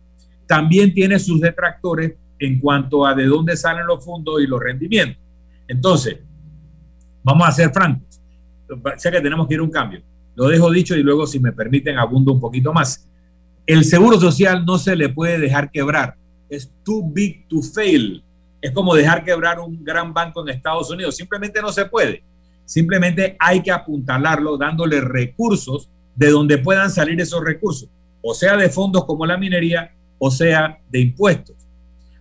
[0.46, 5.22] también tiene sus detractores en cuanto a de dónde salen los fondos y los rendimientos.
[5.68, 6.18] Entonces,
[7.22, 8.20] vamos a ser francos.
[8.96, 10.02] Sé que tenemos que ir a un cambio.
[10.34, 13.08] Lo dejo dicho y luego, si me permiten, abundo un poquito más.
[13.66, 16.16] El seguro social no se le puede dejar quebrar.
[16.48, 18.22] Es too big to fail.
[18.60, 21.16] Es como dejar quebrar un gran banco en Estados Unidos.
[21.16, 22.22] Simplemente no se puede.
[22.64, 27.88] Simplemente hay que apuntalarlo dándole recursos de donde puedan salir esos recursos,
[28.22, 31.56] o sea de fondos como la minería, o sea de impuestos.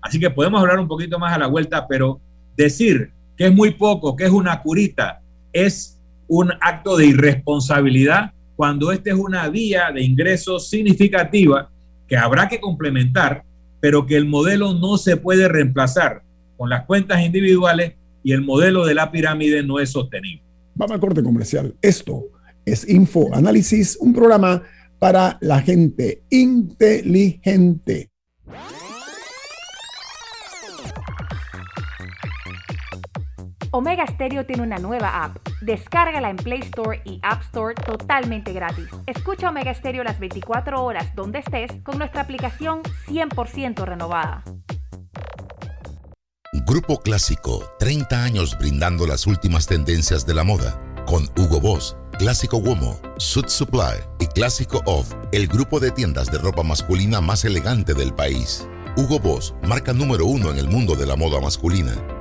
[0.02, 2.20] Así que podemos hablar un poquito más a la vuelta, pero
[2.56, 5.22] decir que es muy poco, que es una curita,
[5.54, 6.00] es
[6.34, 11.70] un acto de irresponsabilidad cuando esta es una vía de ingresos significativa
[12.08, 13.44] que habrá que complementar,
[13.82, 16.24] pero que el modelo no se puede reemplazar
[16.56, 20.42] con las cuentas individuales y el modelo de la pirámide no es sostenible.
[20.76, 21.76] Vamos al corte comercial.
[21.82, 22.24] Esto
[22.66, 24.64] es Info Análisis, un programa
[25.00, 28.10] para la gente inteligente.
[33.74, 35.38] Omega Stereo tiene una nueva app.
[35.62, 38.88] Descárgala en Play Store y App Store totalmente gratis.
[39.08, 44.44] Escucha Omega Stereo las 24 horas donde estés con nuestra aplicación 100% renovada.
[46.66, 50.78] Grupo Clásico, 30 años brindando las últimas tendencias de la moda.
[51.06, 56.40] Con Hugo Boss, Clásico Womo, Suit Supply y Clásico Off, el grupo de tiendas de
[56.40, 58.68] ropa masculina más elegante del país.
[58.98, 62.21] Hugo Boss, marca número uno en el mundo de la moda masculina.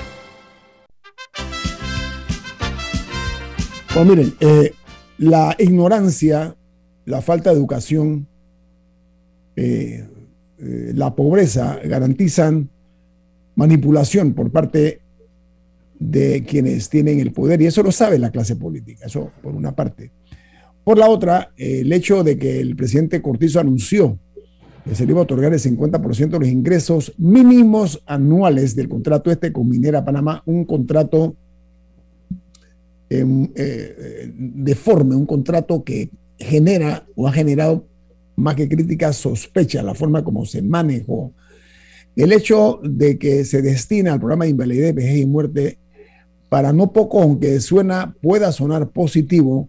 [3.93, 4.71] Pues miren, eh,
[5.17, 6.55] la ignorancia,
[7.03, 8.25] la falta de educación,
[9.57, 10.07] eh,
[10.59, 12.69] eh, la pobreza garantizan
[13.55, 15.01] manipulación por parte
[15.99, 19.75] de quienes tienen el poder y eso lo sabe la clase política, eso por una
[19.75, 20.09] parte.
[20.85, 24.17] Por la otra, el hecho de que el presidente Cortizo anunció
[24.85, 29.29] que se le iba a otorgar el 50% de los ingresos mínimos anuales del contrato
[29.29, 31.35] este con Minera Panamá, un contrato
[33.13, 37.85] Em, eh, deforme, un contrato que genera o ha generado
[38.37, 41.33] más que crítica sospecha la forma como se manejó.
[42.15, 45.77] El hecho de que se destina al programa de invalidez, vejez y muerte,
[46.47, 49.67] para no poco, aunque suena, pueda sonar positivo,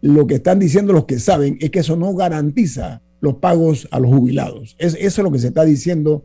[0.00, 3.98] lo que están diciendo los que saben es que eso no garantiza los pagos a
[3.98, 4.76] los jubilados.
[4.78, 6.22] Es, eso es lo que se está diciendo.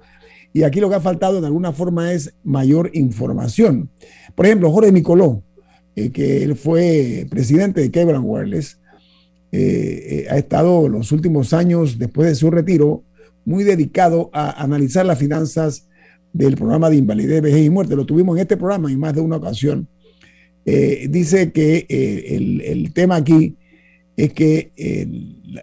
[0.54, 3.90] Y aquí lo que ha faltado de alguna forma es mayor información.
[4.36, 5.42] Por ejemplo, Jorge Nicoló,
[5.96, 8.80] eh, que él fue presidente de Kevin Wireless,
[9.52, 9.58] eh,
[10.10, 13.04] eh, ha estado los últimos años, después de su retiro,
[13.46, 15.88] muy dedicado a analizar las finanzas
[16.34, 17.96] del programa de invalidez, vejez y muerte.
[17.96, 19.88] Lo tuvimos en este programa en más de una ocasión.
[20.66, 23.56] dice que el, tema aquí
[24.18, 24.72] es que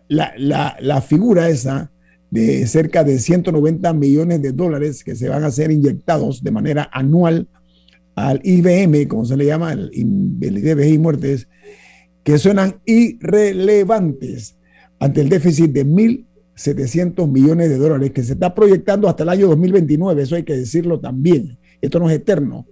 [0.09, 0.33] la,
[0.81, 1.91] la, figura esa
[2.31, 6.89] de cerca de 190 millones de dólares que se van a ser inyectados de manera
[6.93, 7.49] anual
[8.15, 11.49] al IBM, como se le llama, el y muertes,
[12.23, 14.57] que suenan irrelevantes
[14.99, 19.49] ante el déficit de 1.700 millones de dólares que se está proyectando hasta el año
[19.49, 22.67] 2029, eso hay que decirlo también, esto no es eterno.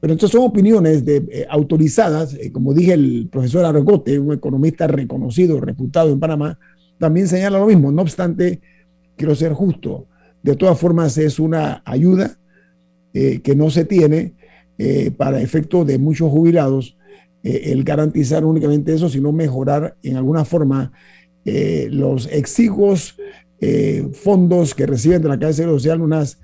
[0.00, 4.86] Pero entonces son opiniones de, eh, autorizadas, eh, como dije el profesor Argote, un economista
[4.86, 6.58] reconocido, reputado en Panamá,
[6.98, 7.90] también señala lo mismo.
[7.90, 8.60] No obstante,
[9.16, 10.06] quiero ser justo,
[10.42, 12.38] de todas formas es una ayuda
[13.14, 14.34] eh, que no se tiene
[14.76, 16.96] eh, para efecto de muchos jubilados
[17.44, 20.92] eh, el garantizar únicamente eso, sino mejorar en alguna forma
[21.44, 23.16] eh, los exiguos
[24.12, 26.38] fondos que reciben de la Caja de Seguro Social unas,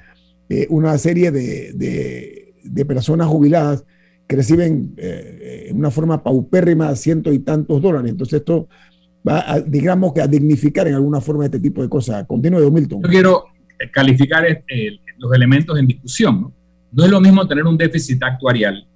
[0.71, 3.85] una serie de, de, personas jubiladas
[4.27, 8.13] que reciben en una forma paupérrima ciento y tantos dólares.
[8.13, 8.71] Entonces esto
[9.29, 12.27] va, digamos que a dignificar en alguna forma este tipo de cosas.
[12.27, 13.03] Continúe, Milton.
[13.03, 13.45] Yo quiero
[13.93, 14.45] calificar
[15.19, 16.55] los elementos en discusión.
[16.93, 18.87] No es lo mismo tener un déficit actuarial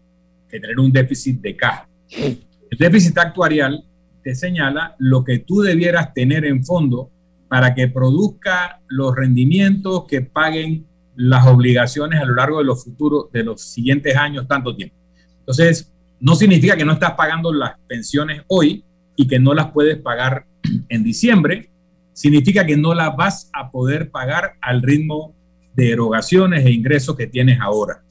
[0.49, 1.89] que tener un déficit de caja.
[2.11, 3.85] El déficit actuarial
[4.23, 7.11] te señala lo que tú debieras tener en fondo
[7.49, 13.31] para que produzca los rendimientos que paguen las obligaciones a lo largo de los futuros,
[13.33, 14.97] de los siguientes años, tanto tiempo.
[15.41, 19.99] Entonces, no significa que no estás pagando las pensiones hoy y que no las puedes
[19.99, 20.47] pagar
[20.89, 21.71] en diciembre,
[22.13, 25.35] significa que no las vas a poder pagar al ritmo
[25.75, 28.03] de erogaciones e ingresos que tienes ahora.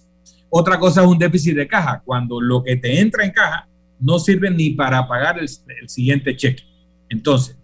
[0.49, 3.67] Otra cosa es un déficit de caja, cuando lo que te entra en caja
[3.99, 5.49] no sirve ni para pagar el,
[5.89, 6.63] siguiente cheque.
[7.09, 7.57] Entonces,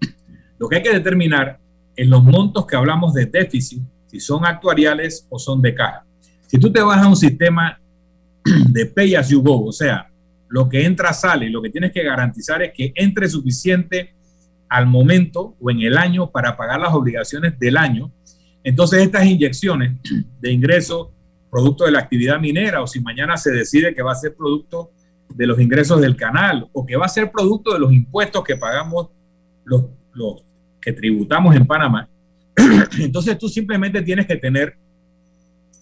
[0.58, 1.60] lo que hay que determinar
[1.96, 6.06] en los montos que hablamos de déficit, si son actuariales o son de caja.
[6.48, 7.80] Si tú te vas a un sistema
[8.70, 10.10] de pay as you go, o sea,
[10.48, 14.16] lo que entra sale, lo que tienes que garantizar es que entre suficiente
[14.68, 18.12] al momento o en el año para pagar las obligaciones del año
[18.64, 19.94] entonces, estas inyecciones
[20.40, 21.10] de ingresos,
[21.50, 24.92] producto de la actividad minera, o si mañana se decide que va a ser producto
[25.34, 28.58] de los ingresos del canal, o que va a ser producto de los impuestos que
[28.58, 29.10] pagamos
[29.64, 30.44] los, los
[30.82, 32.10] que tributamos en Panamá,
[33.00, 34.78] entonces tú simplemente tienes que tener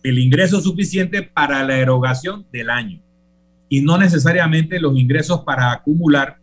[0.04, 3.02] el ingreso suficiente para la erogación del año.
[3.70, 6.38] Y no necesariamente los ingresos para acumular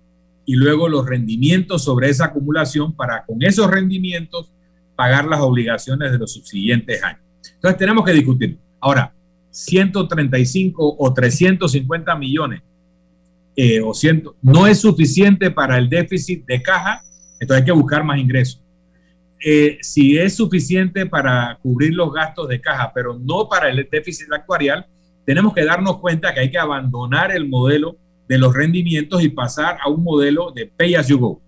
[0.45, 4.54] y luego los rendimientos sobre esa acumulación para con esos rendimientos
[4.97, 7.21] pagar las obligaciones de los subsiguientes años.
[7.55, 8.59] Entonces tenemos que discutir.
[8.81, 9.15] Ahora,
[9.51, 12.63] 135 o 350 millones
[13.57, 17.03] eh, o ciento, no es suficiente para el déficit de caja,
[17.39, 18.61] entonces hay que buscar más ingresos.
[19.45, 24.33] Eh, si es suficiente para cubrir los gastos de caja, pero no para el déficit
[24.33, 24.87] actuarial,
[25.25, 27.97] tenemos que darnos cuenta que hay que abandonar el modelo
[28.29, 31.41] de los rendimientos y pasar a un modelo de pay as you go.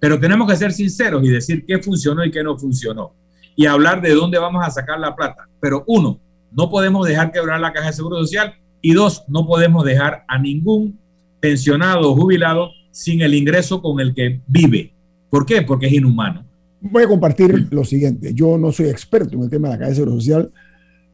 [0.00, 3.14] Pero tenemos que ser sinceros y decir qué funcionó y qué no funcionó.
[3.54, 5.44] Y hablar de dónde vamos a sacar la plata.
[5.60, 6.18] Pero uno,
[6.50, 8.54] no podemos dejar quebrar la caja de seguro social.
[8.80, 10.98] Y dos, no podemos dejar a ningún
[11.38, 14.94] pensionado o jubilado sin el ingreso con el que vive.
[15.28, 15.60] ¿Por qué?
[15.60, 16.46] Porque es inhumano.
[16.80, 18.32] Voy a compartir lo siguiente.
[18.32, 20.50] Yo no soy experto en el tema de la caja de seguro social.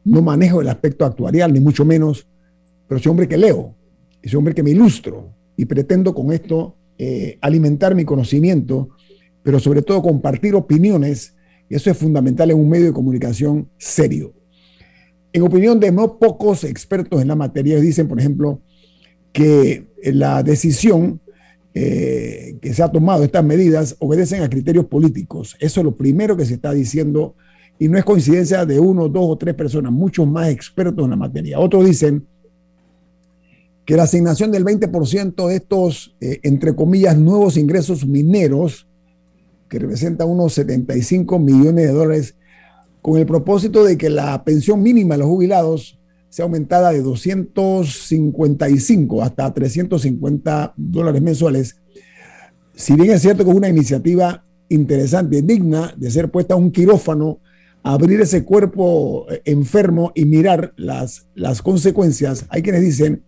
[0.05, 2.25] No manejo el aspecto actuarial, ni mucho menos.
[2.87, 3.75] Pero soy hombre que leo.
[4.23, 5.33] Soy hombre que me ilustro.
[5.57, 8.89] Y pretendo con esto eh, alimentar mi conocimiento,
[9.43, 11.35] pero sobre todo compartir opiniones,
[11.69, 14.33] y eso es fundamental en un medio de comunicación serio.
[15.33, 18.61] En opinión de no pocos expertos en la materia, dicen, por ejemplo,
[19.31, 21.21] que la decisión
[21.79, 25.55] eh, que se ha tomado, estas medidas, obedecen a criterios políticos.
[25.59, 27.35] Eso es lo primero que se está diciendo
[27.77, 31.15] y no es coincidencia de uno, dos o tres personas, muchos más expertos en la
[31.17, 31.59] materia.
[31.59, 32.25] Otros dicen
[33.87, 38.85] que la asignación del 20% de estos, eh, entre comillas, nuevos ingresos mineros,
[39.69, 42.35] que representa unos 75 millones de dólares,
[43.01, 49.23] con el propósito de que la pensión mínima de los jubilados sea aumentada de 255
[49.23, 51.79] hasta 350 dólares mensuales.
[52.75, 56.71] Si bien es cierto que es una iniciativa interesante, digna de ser puesta a un
[56.71, 57.39] quirófano,
[57.83, 63.23] abrir ese cuerpo eh, enfermo y mirar las, las consecuencias, hay quienes dicen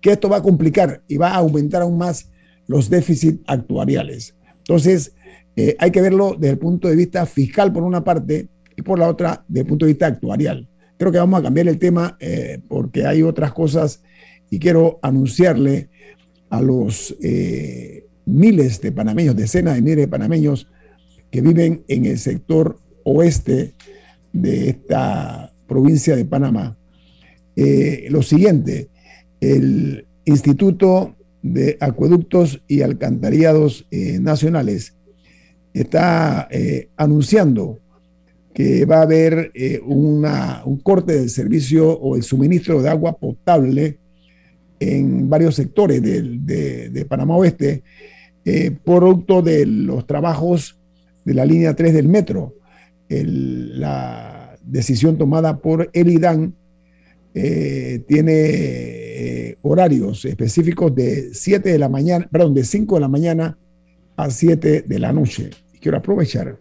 [0.00, 2.30] que esto va a complicar y va a aumentar aún más
[2.66, 4.34] los déficits actuariales.
[4.58, 5.14] Entonces,
[5.56, 8.98] eh, hay que verlo desde el punto de vista fiscal por una parte y por
[8.98, 10.68] la otra desde el punto de vista actuarial.
[10.96, 14.02] Creo que vamos a cambiar el tema eh, porque hay otras cosas
[14.50, 15.88] y quiero anunciarle
[16.50, 20.68] a los eh, miles de panameños, decenas de miles de panameños
[21.30, 23.74] que viven en el sector oeste
[24.32, 26.78] de esta provincia de Panamá.
[28.10, 28.90] lo siguiente,
[29.40, 34.94] el Instituto de Acueductos y Alcantarillados eh, Nacionales
[35.72, 37.78] está eh, anunciando
[38.52, 40.22] que va a haber eh, un
[40.82, 43.98] corte del servicio o el suministro de agua potable
[44.80, 47.82] en varios sectores de, de, Panamá Oeste,
[48.84, 50.78] producto de los trabajos
[51.24, 52.54] de la línea 3 del metro.
[53.08, 56.54] la decisión tomada por el IDAN
[58.06, 63.58] tiene eh, horarios específicos de 7 de la mañana, perdón, de 5 de la mañana
[64.16, 65.50] a 7 de la noche.
[65.74, 66.56] Y quiero aprovechar,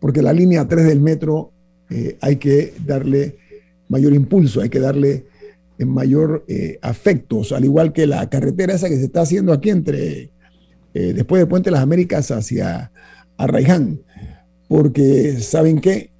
[0.00, 1.52] porque la línea 3 del metro
[1.90, 3.36] eh, hay que darle
[3.88, 5.26] mayor impulso, hay que darle
[5.78, 6.46] eh, mayor
[6.80, 10.30] afectos, al igual que la carretera esa que se está haciendo aquí entre,
[10.94, 12.90] después de Puente de las Américas hacia
[13.36, 14.00] Arraiján,
[14.66, 16.10] porque ¿saben qué?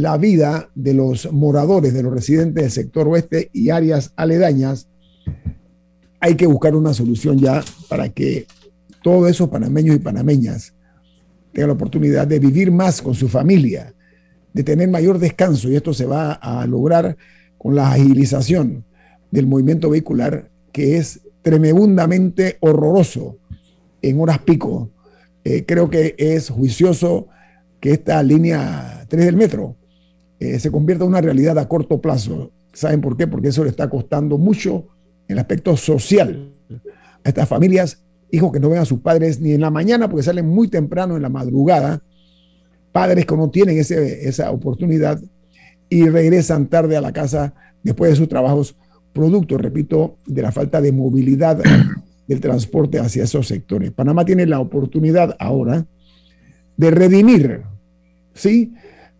[0.00, 4.88] La vida de los moradores, de los residentes del sector oeste y áreas aledañas,
[6.20, 8.46] hay que buscar una solución ya para que
[9.02, 10.74] todos esos panameños y panameñas
[11.52, 13.94] tengan la oportunidad de vivir más con su familia,
[14.52, 17.16] de tener mayor descanso y esto se va a lograr
[17.58, 18.84] con la agilización
[19.30, 23.38] del movimiento vehicular que es tremendamente horroroso
[24.02, 24.90] en horas pico.
[25.44, 27.28] Eh, creo que es juicioso
[27.80, 29.76] que esta línea 3 del metro
[30.40, 32.50] eh, se convierta en una realidad a corto plazo.
[32.72, 33.26] ¿Saben por qué?
[33.26, 34.86] Porque eso le está costando mucho
[35.28, 36.50] en el aspecto social
[37.22, 40.22] a estas familias, hijos que no ven a sus padres ni en la mañana porque
[40.22, 42.02] salen muy temprano en la madrugada,
[42.90, 45.20] padres que no tienen ese, esa oportunidad
[45.90, 48.76] y regresan tarde a la casa después de sus trabajos,
[49.12, 51.60] producto, repito, de la falta de movilidad
[52.26, 53.90] del transporte hacia esos sectores.
[53.90, 55.84] Panamá tiene la oportunidad ahora
[56.76, 57.62] de redimir,
[58.32, 58.72] ¿sí?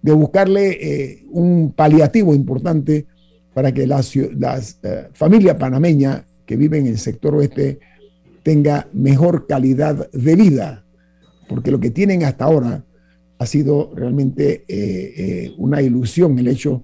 [0.02, 3.06] De buscarle eh, un paliativo importante
[3.52, 7.78] para que la, eh, familia panameña que vive en el sector oeste
[8.42, 10.84] tenga mejor calidad de vida,
[11.48, 12.84] porque lo que tienen hasta ahora
[13.38, 16.82] ha sido realmente eh, una ilusión el hecho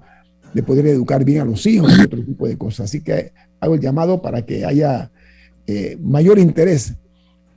[0.53, 2.87] de poder educar bien a los hijos y otro tipo de cosas.
[2.87, 5.11] Así que hago el llamado para que haya
[6.01, 6.95] mayor interés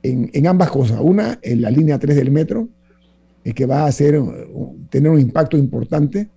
[0.02, 0.98] en, en, ambas cosas.
[1.00, 2.68] Una, en la línea 3 del metro,
[3.42, 4.20] que va a hacer,
[4.90, 6.28] tener un impacto importante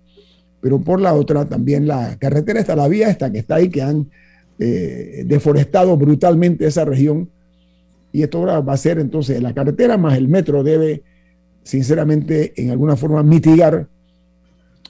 [0.64, 3.82] pero por la otra también la carretera está, la vía esta que está ahí, que
[3.82, 4.10] han
[4.58, 7.30] eh, deforestado brutalmente esa región.
[8.14, 11.04] Y esto ahora va a ser entonces la carretera más el metro debe,
[11.64, 13.90] sinceramente, en alguna forma mitigar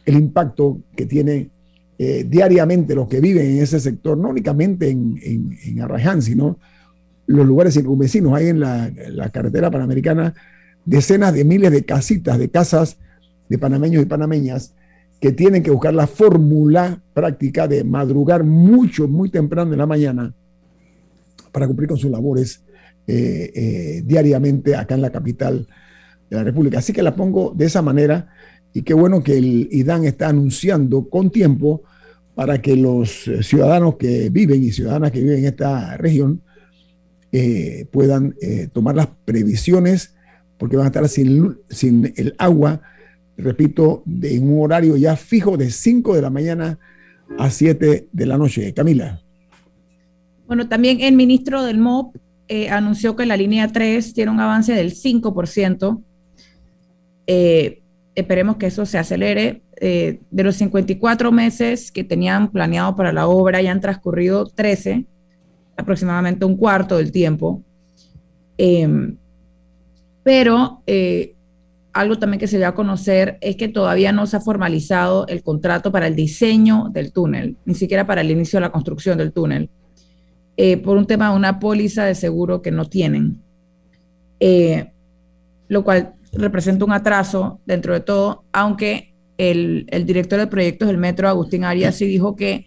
[0.05, 1.49] el impacto que tiene
[1.97, 6.59] eh, diariamente los que viven en ese sector, no únicamente en, en, Arraján, sino
[7.25, 8.33] los lugares circunvecinos.
[8.35, 10.35] Hay en la, la, carretera panamericana
[10.85, 12.97] decenas de miles de casitas, de casas
[13.49, 14.73] de panameños y panameñas
[15.19, 20.33] que tienen que buscar la fórmula práctica de madrugar mucho, muy temprano en la mañana
[21.51, 22.61] para cumplir con sus labores
[23.07, 25.67] eh, eh, diariamente acá en la capital
[26.29, 26.79] de la República.
[26.79, 28.33] Así que la pongo de esa manera
[28.73, 31.83] y qué bueno que el IDAN está anunciando con tiempo
[32.35, 36.41] para que los ciudadanos que viven y ciudadanas que viven en esta región
[37.31, 38.35] eh, puedan
[38.73, 40.12] tomar las previsiones
[40.63, 42.79] porque van a estar sin, sin el agua
[43.35, 46.79] repito, en un horario ya fijo de 5 de la mañana
[47.37, 48.73] a 7 de la noche.
[48.73, 49.19] Camila.
[50.47, 52.15] Bueno, también el ministro del MOP
[52.47, 56.01] eh, anunció que la línea 3 tiene un avance del 5%.
[57.27, 57.81] Eh,
[58.15, 59.63] esperemos que eso se acelere.
[59.81, 65.03] Eh, de los 54 meses que tenían planeado para la obra, ya han transcurrido 13,
[65.75, 67.61] aproximadamente un cuarto del tiempo.
[70.23, 70.81] Pero
[71.93, 75.43] algo también que se dio a conocer es que todavía no se ha formalizado el
[75.43, 79.31] contrato para el diseño del túnel, ni siquiera para el inicio de la construcción del
[79.31, 79.69] túnel,
[80.57, 83.41] eh, por un tema de una póliza de seguro que no tienen,
[84.39, 84.91] eh,
[85.67, 90.97] lo cual representa un atraso dentro de todo, aunque el, el, director de proyectos del
[90.97, 92.65] metro, Agustín Arias, sí dijo que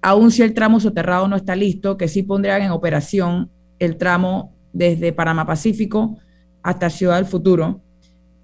[0.00, 4.52] aún si el tramo soterrado no está listo, que sí pondrían en operación el tramo
[4.72, 6.18] desde Panamá Pacífico
[6.62, 7.80] hasta Ciudad del Futuro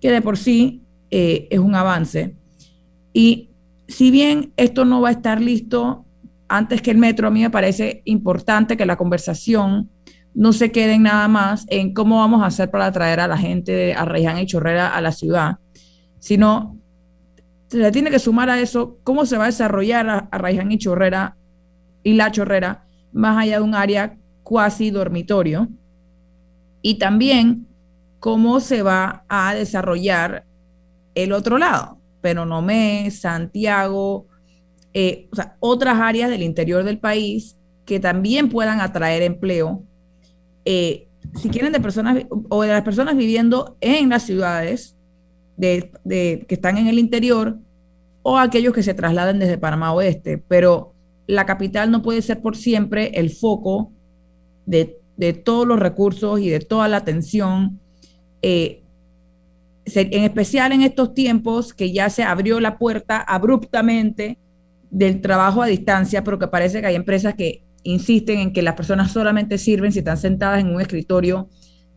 [0.01, 2.37] que de por sí eh, es un avance.
[3.13, 3.51] Y
[3.89, 6.05] si bien esto no va a estar listo
[6.49, 9.91] antes que el metro, a mí me parece importante que la conversación
[10.35, 13.37] no se quede en nada más en cómo vamos a hacer para atraer a la
[13.37, 15.59] gente de Arreján y Chorrera a la ciudad,
[16.21, 16.77] sino
[17.67, 21.37] se le tiene que sumar a eso cómo se va a desarrollar Arreján y Chorrera
[22.03, 25.69] y la Chorrera más allá de un área cuasi dormitorio.
[26.81, 27.68] Y también
[28.21, 30.45] cómo se va a desarrollar
[31.15, 34.27] el otro lado, Penonomé, Santiago,
[34.95, 39.83] eh, o sea, otras áreas del interior del país que también puedan atraer empleo,
[40.65, 44.97] eh, si quieren de personas o de las personas viviendo en las ciudades
[45.57, 47.59] de, que están en el interior
[48.23, 50.95] o aquellos que se trasladen desde Panamá Oeste, pero
[51.27, 53.93] la capital no puede ser por siempre el foco
[54.67, 57.81] de todos los recursos y de toda la atención
[58.43, 58.83] eh,
[59.95, 64.39] en especial en estos tiempos que ya se abrió la puerta abruptamente
[64.91, 68.75] del trabajo a distancia, pero que parece que hay empresas que insisten en que las
[68.75, 71.49] personas solamente sirven si están sentadas en un escritorio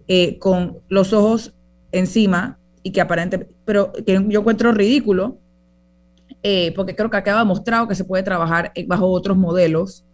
[0.08, 1.54] eh, con los ojos
[1.92, 5.38] encima y que aparentemente, pero que yo encuentro ridículo,
[6.44, 10.06] eh, porque creo que acaba demostrado que se puede trabajar bajo otros modelos.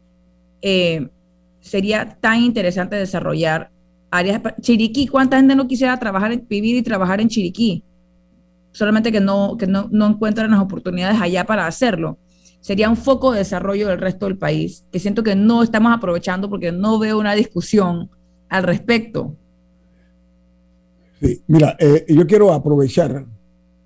[1.62, 3.72] sería tan interesante desarrollar
[4.12, 7.84] áreas, Chiriquí, ¿cuánta gente no quisiera trabajar, vivir y trabajar en Chiriquí?
[8.72, 12.18] Solamente que no, que no, no encuentran las oportunidades allá para hacerlo.
[12.60, 16.50] Sería un foco de desarrollo del resto del país, que siento que no estamos aprovechando
[16.50, 18.10] porque no veo una discusión
[18.50, 19.36] al respecto.
[21.22, 23.26] Sí, mira, eh, yo quiero aprovechar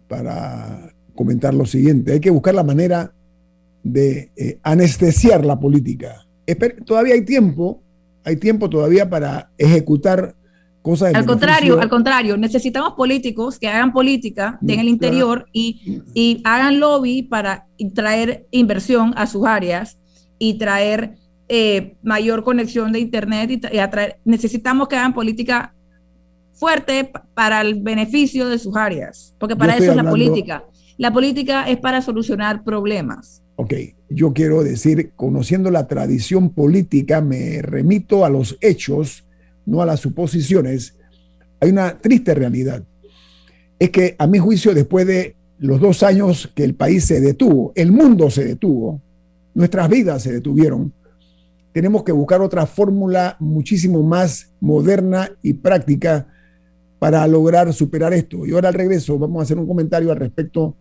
[0.07, 2.13] para comentar lo siguiente.
[2.13, 3.13] Hay que buscar la manera
[3.83, 6.25] de eh, anestesiar la política.
[6.85, 7.81] Todavía hay tiempo
[8.23, 10.35] hay tiempo todavía para ejecutar
[10.81, 11.13] cosas.
[11.13, 16.79] Al contrario, al contrario, necesitamos políticos que hagan política en el interior y, y hagan
[16.79, 19.97] lobby para traer inversión a sus áreas
[20.39, 21.15] y traer
[21.53, 25.75] eh, mayor conexión de Internet y, atraer, necesitamos que hagan política
[26.53, 30.63] fuerte para el beneficio de sus áreas, porque para eso es la política.
[30.97, 33.43] La política es para solucionar problemas.
[33.61, 33.75] Ok,
[34.09, 39.23] yo quiero decir, conociendo la tradición política, me remito a los hechos,
[39.67, 40.97] no a las suposiciones.
[41.59, 42.83] Hay una triste realidad.
[43.77, 47.71] Es que a mi juicio, después de los dos años que el país se detuvo,
[47.75, 48.99] el mundo se detuvo,
[49.53, 50.91] nuestras vidas se detuvieron,
[51.71, 56.27] tenemos que buscar otra fórmula muchísimo más moderna y práctica
[56.97, 58.43] para lograr superar esto.
[58.43, 60.77] Y ahora al regreso vamos a hacer un comentario al respecto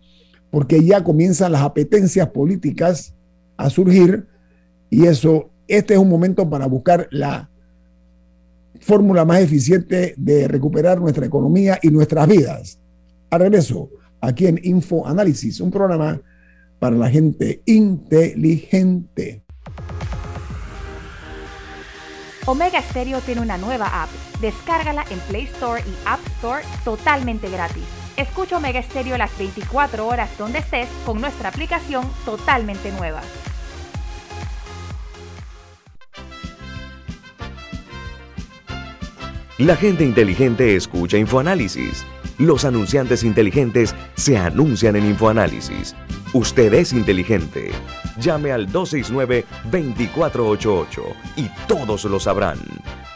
[0.51, 3.14] porque ya comienzan las apetencias políticas
[3.57, 4.26] a surgir
[4.90, 7.48] y eso, este es un momento para buscar la
[8.80, 12.78] fórmula más eficiente de recuperar nuestra economía y nuestras vidas.
[13.30, 13.90] A regreso,
[14.20, 16.20] aquí en Info Análisis, un programa
[16.78, 19.44] para la gente inteligente.
[22.46, 24.09] Omega Stereo tiene una nueva app.
[24.40, 27.99] Descárgala en Play Store y App Store totalmente gratis.
[28.20, 33.22] Escucha Omega Stereo las 24 horas donde estés con nuestra aplicación totalmente nueva.
[39.56, 42.04] La gente inteligente escucha InfoAnálisis.
[42.36, 45.96] Los anunciantes inteligentes se anuncian en InfoAnálisis.
[46.34, 47.70] Usted es inteligente.
[48.18, 51.02] Llame al 269-2488
[51.36, 52.58] y todos lo sabrán.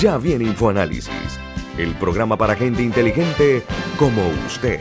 [0.00, 1.10] Ya viene InfoAnálisis,
[1.76, 3.62] el programa para gente inteligente
[3.98, 4.80] como usted.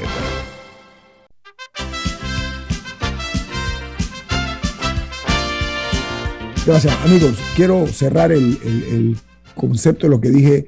[6.66, 7.40] Gracias, amigos.
[7.56, 9.18] Quiero cerrar el,
[9.56, 10.68] concepto de lo que dije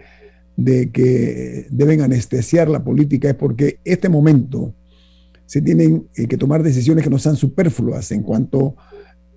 [0.57, 4.75] de que deben anestesiar la política, es porque este momento
[5.45, 8.75] se tienen eh, que tomar decisiones que no sean superfluas en cuanto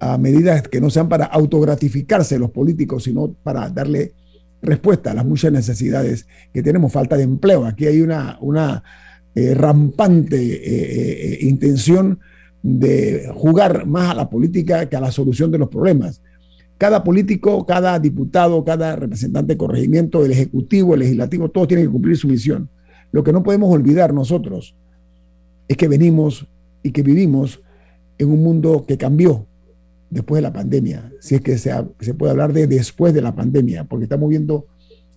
[0.00, 4.14] a medidas que no sean para autogratificarse los políticos, sino para darle
[4.62, 7.64] respuesta a las muchas necesidades que tenemos, falta de empleo.
[7.66, 8.82] Aquí hay una, una
[9.34, 12.20] eh, rampante eh, intención
[12.62, 16.20] de jugar más a la política que a la solución de los problemas
[16.78, 21.92] cada político, cada diputado, cada representante de corregimiento, el ejecutivo, el legislativo, todos tienen que
[21.92, 22.68] cumplir su misión.
[23.12, 24.74] Lo que no podemos olvidar nosotros
[25.68, 26.46] es que venimos
[26.82, 27.62] y que vivimos
[28.18, 29.46] en un mundo que cambió
[30.16, 33.34] después de la pandemia, si es que se, se puede hablar de después de la
[33.34, 34.66] pandemia, porque estamos viendo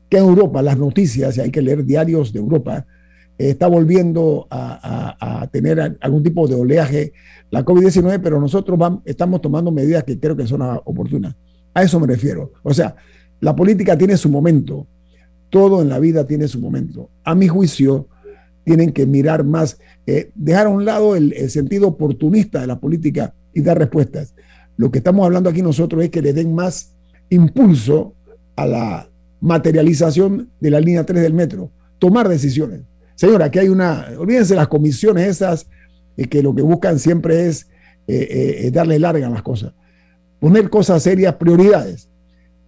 [0.10, 2.86] que en Europa las noticias, y hay que leer diarios de Europa,
[3.38, 7.14] eh, está volviendo a, tener algún tipo de oleaje
[7.50, 11.36] la COVID-19, pero nosotros estamos tomando medidas que creo que son oportunas.
[11.74, 12.52] A eso me refiero.
[12.62, 12.96] O sea,
[13.40, 14.86] la política tiene su momento.
[15.50, 17.10] Todo en la vida tiene su momento.
[17.24, 18.08] A mi juicio,
[18.64, 23.34] tienen que mirar más, eh, dejar a un lado el, sentido oportunista de la política
[23.52, 24.36] y dar respuestas.
[24.80, 26.96] Lo que estamos hablando aquí nosotros es que le den más
[27.30, 28.16] impulso
[28.56, 29.10] a la
[29.42, 31.70] materialización de la línea 3 del metro,
[32.00, 32.82] tomar decisiones.
[33.16, 35.68] Señora, aquí hay una, olvídense las comisiones esas
[36.16, 37.68] eh, que lo que buscan siempre es
[38.08, 39.74] eh, darle larga a las cosas
[40.40, 42.10] poner cosas serias, prioridades.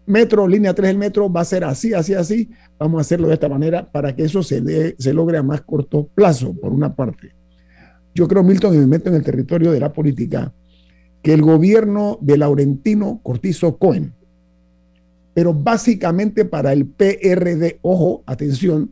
[0.06, 2.50] Metro, línea 3 del metro va a ser así, así, así.
[2.78, 6.10] Vamos a hacerlo de esta manera para que eso se, se logre a más corto
[6.14, 7.34] plazo, por una parte.
[8.14, 10.54] Yo creo, Milton, y me meto en el territorio de la política,
[11.22, 14.14] que el gobierno de Laurentino Cortizo Cohen,
[15.34, 18.92] pero básicamente para el PRD, ojo, atención,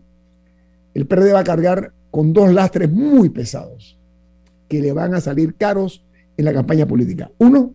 [0.93, 3.97] el PRD va a cargar con dos lastres muy pesados
[4.67, 6.05] que le van a salir caros
[6.37, 7.31] en la campaña política.
[7.39, 7.73] Uno,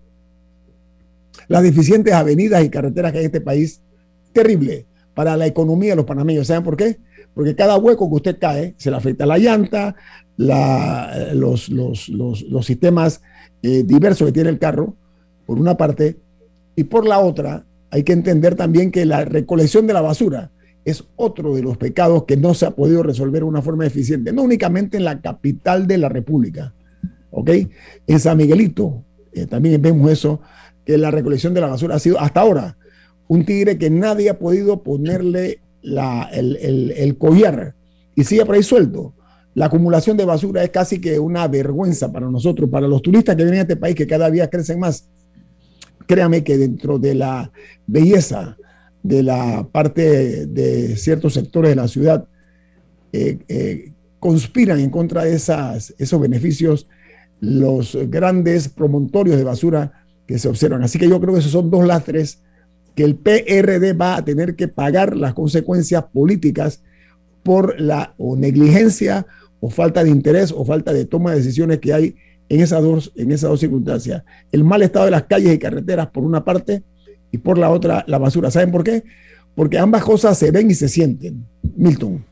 [1.48, 3.82] las deficientes avenidas y carreteras que hay en este país,
[4.32, 6.46] terrible para la economía de los panameños.
[6.46, 6.98] ¿Saben por qué?
[7.34, 9.96] Porque cada hueco que usted cae se le afecta la llanta,
[10.36, 13.22] los, los, sistemas
[13.64, 14.94] eh, diversos que tiene el carro,
[15.46, 16.18] por una parte,
[16.76, 20.50] y por la otra, hay que entender también que la recolección de la basura
[20.84, 24.32] es otro de los pecados que no se ha podido resolver de una forma eficiente,
[24.32, 26.74] no únicamente en la capital de la República,
[27.30, 27.50] ¿ok?
[28.06, 29.02] En San Miguelito
[29.32, 30.40] eh, también vemos eso
[30.84, 32.76] que la recolección de la basura ha sido hasta ahora
[33.28, 37.74] un tigre que nadie ha podido ponerle el, collar
[38.14, 39.13] y sigue por ahí suelto.
[39.54, 43.44] La acumulación de basura es casi que una vergüenza para nosotros, para los turistas que
[43.44, 45.08] vienen a este país, que cada día crecen más.
[46.06, 47.52] Créame que dentro de la
[47.86, 48.56] belleza
[49.02, 52.26] de la parte de ciertos sectores de la ciudad,
[53.12, 56.88] eh, eh, conspiran en contra de esas, esos beneficios
[57.38, 59.92] los grandes promontorios de basura
[60.26, 60.82] que se observan.
[60.82, 62.40] Así que yo creo que esos son dos lastres
[62.94, 66.82] que el PRD va a tener que pagar las consecuencias políticas
[67.42, 69.26] por la negligencia
[69.64, 72.16] o falta de interés o falta de toma de decisiones que hay
[72.50, 74.22] en esas dos, en esas dos circunstancias.
[74.52, 76.82] El mal estado de las calles y carreteras por una parte
[77.30, 78.50] y por la otra la basura.
[78.50, 79.04] ¿Saben por qué?
[79.54, 81.46] Porque ambas cosas se ven y se sienten.
[81.78, 82.22] Milton.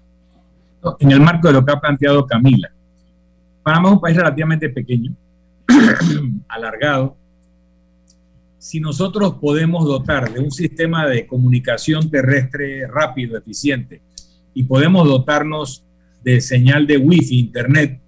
[0.99, 2.71] En el marco de lo que ha planteado Camila,
[3.63, 5.15] Panamá es un país relativamente pequeño,
[6.49, 7.17] alargado,
[8.59, 14.03] si nosotros podemos dotar de un sistema de comunicación terrestre rápido, eficiente,
[14.53, 15.87] y podemos dotarnos
[16.23, 18.01] de señal de wifi, internet,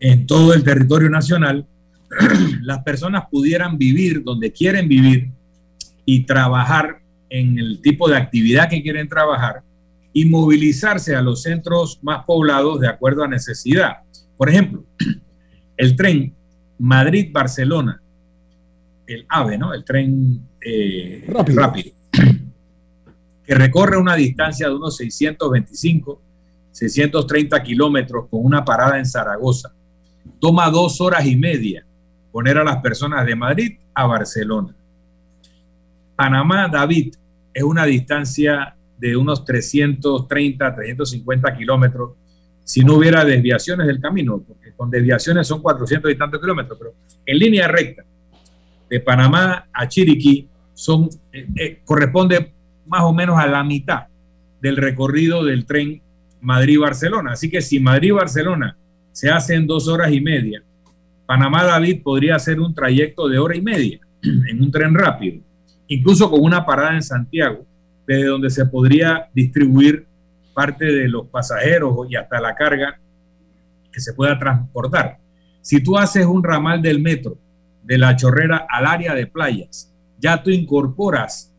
[0.00, 1.66] en todo el territorio nacional,
[2.62, 5.30] las personas pudieran vivir donde quieren vivir
[6.04, 9.62] y trabajar en el tipo de actividad que quieren trabajar
[10.12, 13.98] y movilizarse a los centros más poblados de acuerdo a necesidad.
[14.36, 14.84] Por ejemplo,
[15.76, 16.34] el tren
[16.78, 18.00] Madrid-Barcelona,
[19.06, 19.74] el AVE, ¿no?
[19.74, 21.92] El tren eh, rápido.
[23.46, 26.22] que recorre una distancia de unos 625,
[26.76, 29.72] 630 kilómetros con una parada en Zaragoza.
[30.38, 31.86] Toma dos horas y media
[32.30, 34.76] poner a las personas de Madrid a Barcelona.
[36.14, 37.14] Panamá, David,
[37.54, 42.10] es una distancia de unos 330, 350 kilómetros
[42.62, 46.94] si no hubiera desviaciones del camino, porque con desviaciones son 400 y tantos kilómetros, pero
[47.24, 48.04] en línea recta,
[48.90, 52.52] de Panamá a Chiriquí, son, eh, eh, corresponde
[52.86, 54.08] más o menos a la mitad
[54.60, 56.02] del recorrido del tren
[56.40, 57.32] Madrid-Barcelona.
[57.32, 58.76] Así que si Madrid-Barcelona
[59.12, 60.62] se hace en dos horas y media,
[61.26, 65.42] Panamá-David podría hacer un trayecto de hora y media en un tren rápido,
[65.88, 67.66] incluso con una parada en Santiago,
[68.06, 70.06] desde donde se podría distribuir
[70.54, 72.98] parte de los pasajeros y hasta la carga
[73.92, 75.18] que se pueda transportar.
[75.60, 77.36] Si tú haces un ramal del metro
[77.82, 81.52] de la chorrera al área de playas, ya tú incorporas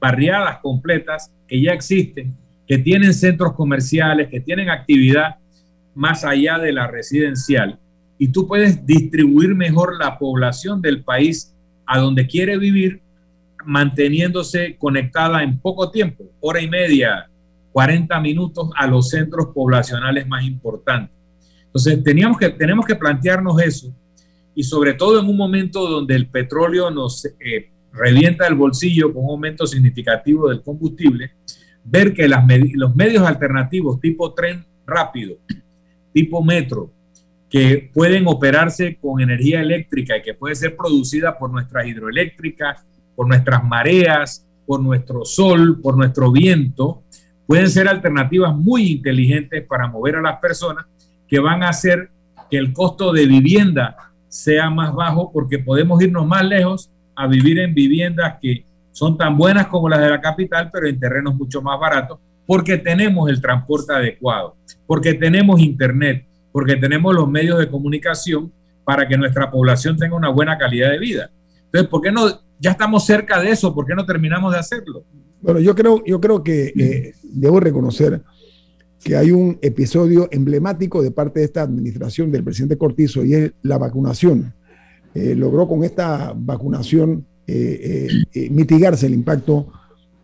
[0.00, 2.36] barriadas completas que ya existen,
[2.66, 5.36] que tienen centros comerciales, que tienen actividad
[5.94, 7.78] más allá de la residencial,
[8.18, 11.54] y tú puedes distribuir mejor la población del país
[11.86, 13.02] a donde quiere vivir,
[13.66, 17.28] manteniéndose conectada en poco tiempo, hora y media,
[17.72, 21.14] 40 minutos a los centros poblacionales más importantes.
[21.66, 23.92] Entonces, teníamos que, tenemos que plantearnos eso
[24.54, 29.24] y sobre todo en un momento donde el petróleo nos eh, revienta el bolsillo con
[29.24, 31.32] un aumento significativo del combustible,
[31.84, 35.36] ver que los medios alternativos tipo tren rápido,
[36.12, 36.90] tipo metro,
[37.48, 43.28] que pueden operarse con energía eléctrica y que puede ser producida por nuestras hidroeléctricas, por
[43.28, 47.02] nuestras mareas, por nuestro sol, por nuestro viento,
[47.46, 50.86] pueden ser alternativas muy inteligentes para mover a las personas
[51.28, 52.10] que van a hacer
[52.50, 53.96] que el costo de vivienda
[54.28, 58.64] sea más bajo porque podemos irnos más lejos a vivir en viviendas que
[58.94, 62.78] son tan buenas como las de la capital, pero en terrenos mucho más baratos, porque
[62.78, 64.54] tenemos el transporte adecuado,
[64.86, 68.52] porque tenemos internet, porque tenemos los medios de comunicación
[68.84, 71.30] para que nuestra población tenga una buena calidad de vida.
[71.64, 72.40] Entonces, ¿por qué no?
[72.60, 75.02] Ya estamos cerca de eso, ¿por qué no terminamos de hacerlo?
[75.42, 78.22] Bueno, yo creo, yo creo que eh, debo reconocer
[79.02, 83.52] que hay un episodio emblemático de parte de esta administración del presidente Cortizo y es
[83.62, 84.54] la vacunación.
[85.14, 88.08] Eh, logró con esta vacunación eh,
[88.50, 89.72] mitigarse el impacto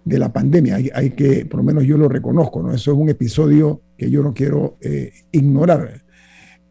[0.04, 0.78] de la pandemia.
[0.94, 2.72] Hay, que, por lo menos yo lo reconozco, ¿no?
[2.72, 4.78] Eso es un episodio que yo no quiero
[5.30, 6.02] ignorar.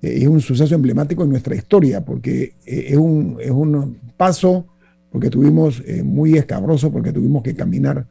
[0.01, 4.65] es un suceso emblemático en nuestra historia porque es, un, es un paso,
[5.11, 8.07] porque tuvimos muy escabroso, porque tuvimos que caminar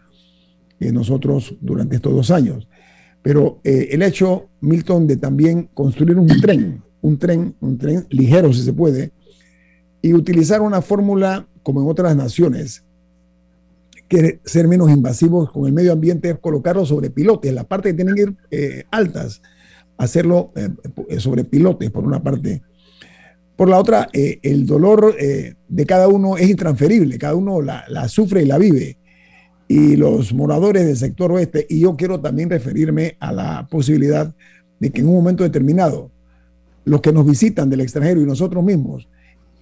[0.79, 2.69] nosotros durante estos dos años.
[3.23, 8.53] Pero eh, el hecho, Milton, de también construir un tren, un tren, un tren ligero
[8.53, 9.13] si se puede,
[10.01, 12.83] y utilizar una fórmula como en otras naciones,
[14.09, 17.95] que ser menos invasivos con el medio ambiente es colocarlo sobre pilotes, la parte que
[17.95, 19.43] tienen que ir eh, altas,
[19.99, 22.63] hacerlo eh, sobre pilotes, por una parte.
[23.55, 28.45] Por la otra, el dolor de cada uno es intransferible, cada uno la, la sufre
[28.45, 28.97] y la vive
[29.69, 31.67] y los moradores del sector oeste.
[31.69, 34.35] Y yo quiero también referirme a la posibilidad
[34.81, 36.11] de que en un momento determinado,
[36.87, 39.07] los que nos visitan del extranjero y nosotros mismos,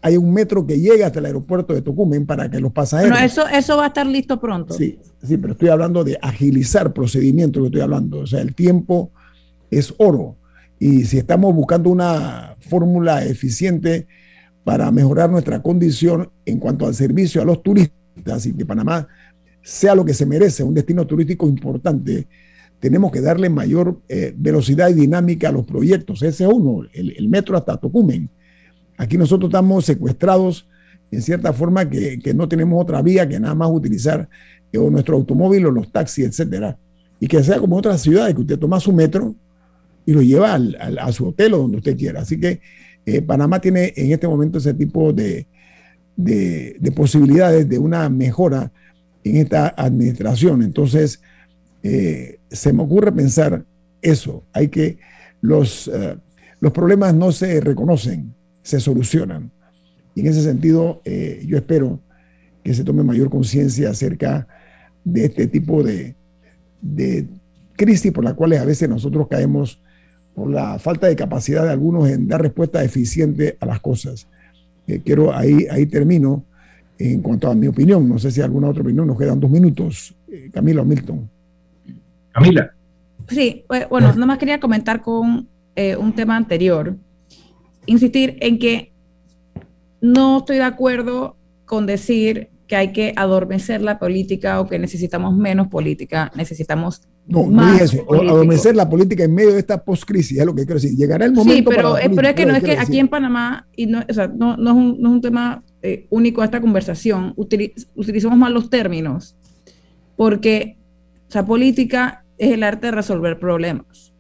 [0.06, 3.10] hay un metro que llega hasta el aeropuerto de Tocumen para que los pasajeros...
[3.10, 4.72] Bueno, eso, eso va a estar listo pronto.
[4.72, 8.20] Sí, sí, pero estoy hablando de agilizar procedimientos que estoy hablando.
[8.20, 9.10] O sea, el tiempo
[9.68, 10.36] es oro.
[10.78, 14.06] Y si estamos buscando una fórmula eficiente
[14.62, 19.08] para mejorar nuestra condición en cuanto al servicio a los turistas y que Panamá
[19.60, 22.28] sea lo que se merece, un destino turístico importante,
[22.78, 26.22] tenemos que darle mayor eh, velocidad y dinámica a los proyectos.
[26.22, 28.30] Ese es uno, el, metro hasta Tocumen.
[28.96, 30.66] Aquí nosotros estamos secuestrados
[31.10, 34.28] en cierta forma que, no tenemos otra vía que nada más utilizar
[34.72, 36.76] eh, nuestro automóvil o los taxis, etcétera.
[37.20, 39.34] Y que sea como otras ciudades, que usted toma su metro
[40.04, 42.20] y lo lleva a su hotel o donde usted quiera.
[42.20, 42.60] Así que
[43.04, 45.46] eh, Panamá tiene en este momento ese tipo de,
[46.16, 48.72] de posibilidades de una mejora
[49.24, 50.62] en esta administración.
[50.62, 51.20] Entonces,
[51.82, 53.64] eh, se me ocurre pensar
[54.02, 54.42] eso.
[54.52, 54.98] Hay que,
[55.40, 56.16] los, eh,
[56.60, 58.34] los problemas no se reconocen,
[58.66, 59.52] se solucionan.
[60.16, 62.00] Y en ese sentido, eh, yo espero
[62.64, 64.48] que se tome mayor conciencia acerca
[65.04, 66.16] de este tipo de,
[66.82, 67.28] de
[67.76, 69.80] crisis por las cuales a veces nosotros caemos
[70.34, 74.26] por la falta de capacidad de algunos en dar respuesta eficiente a las cosas.
[74.88, 76.44] Eh, quiero, ahí, ahí termino
[76.98, 78.08] en cuanto a mi opinión.
[78.08, 80.12] No sé si alguna otra opinión, nos quedan dos minutos.
[80.26, 81.30] Eh, Camila o Milton.
[82.32, 82.72] Camila.
[83.28, 85.46] Sí, bueno, nada más quería comentar con
[85.76, 86.96] eh, un tema anterior.
[87.86, 88.92] Insistir en que
[90.00, 95.36] no estoy de acuerdo con decir que hay que adormecer la política o que necesitamos
[95.36, 100.38] menos política, necesamos no, no es eso, adormecer la política en medio de esta post-crisis,
[100.38, 100.96] es lo que quiero decir.
[100.96, 101.56] Llegará el momento.
[101.56, 104.28] Sí, pero, pero es que no es que aquí en Panamá, y no, o sea,
[104.28, 108.54] no, no, es un, no, es un, tema eh, único de esta conversación, utilizamos mal
[108.54, 109.36] los términos,
[110.16, 110.76] porque
[111.28, 114.12] o sea, política es el arte de resolver problemas.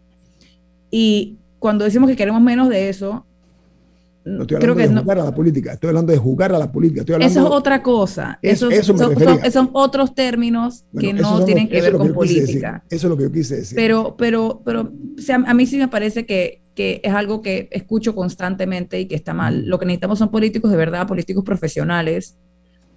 [0.90, 3.24] Y cuando decimos que queremos menos de eso,
[4.26, 7.00] no estoy hablando de jugar a la política, estoy hablando de jugar a la política.
[7.02, 8.40] Estoy eso es otra cosa.
[8.42, 8.68] eso,
[9.52, 12.82] son, otros términos que no tienen que ver con política.
[12.90, 13.76] Eso es lo que yo quise decir.
[13.76, 14.90] Pero, pero, pero
[15.46, 19.32] a mí sí me parece que, que, es algo que escucho constantemente y que está
[19.32, 19.64] mal.
[19.64, 22.36] Lo que necesitamos son políticos de verdad, políticos profesionales,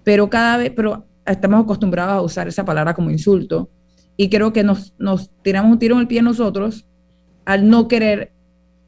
[0.04, 3.70] pero cada vez, pero estamos acostumbrados a usar esa palabra como insulto
[4.18, 6.88] y creo que nos, nos tiramos un tiro en el pie nosotros
[7.46, 8.32] al no querer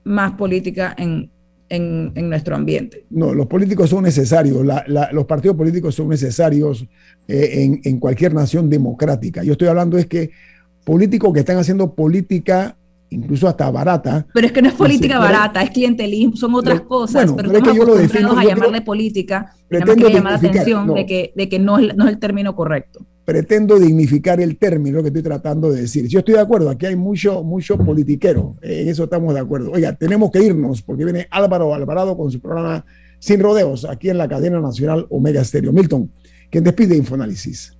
[0.04, 1.31] más política en,
[1.72, 3.06] en, nuestro ambiente.
[3.10, 6.86] No, los políticos son necesarios, los partidos políticos son necesarios
[7.28, 9.44] eh, en, cualquier nación democrática.
[9.44, 10.32] Yo estoy hablando es que
[10.84, 12.76] políticos que están haciendo política
[13.10, 14.26] incluso hasta barata.
[14.34, 17.32] Pero es que no es política barata, es clientelismo, son otras cosas.
[17.36, 21.34] pero, pero es que yo lo defiendo, a llamarle política, llamar la atención de, que,
[21.36, 25.24] de que no es, no es el término correcto pretendo dignificar el término que estoy
[25.24, 26.08] tratando de decir.
[26.08, 29.72] Yo estoy de acuerdo, aquí hay mucho, mucho politiquero, en eso estamos de acuerdo.
[29.72, 32.86] Oiga, tenemos que irnos porque viene Álvaro Alvarado con su programa
[33.20, 35.72] Sin Rodeos, aquí en la cadena nacional Omega Stereo.
[35.72, 36.12] Milton,
[36.50, 37.78] quien despide Infoanálisis.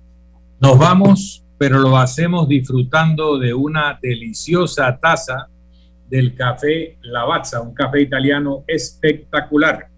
[0.60, 5.48] Nos vamos, pero lo hacemos disfrutando de una deliciosa taza
[6.08, 9.88] del café Lavazza, un café italiano espectacular.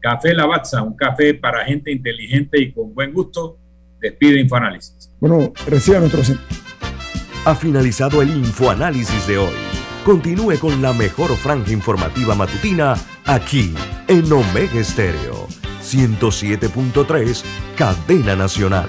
[0.00, 3.59] Café Lavazza, un café para gente inteligente y con buen gusto
[4.00, 5.10] Despide Infoanálisis.
[5.20, 6.22] Bueno, reciba nuestro...
[7.44, 9.54] Ha finalizado el Infoanálisis de hoy.
[10.04, 12.94] Continúe con la mejor franja informativa matutina
[13.26, 13.74] aquí
[14.08, 15.46] en Omega Estéreo
[15.82, 17.42] 107.3,
[17.76, 18.88] Cadena Nacional.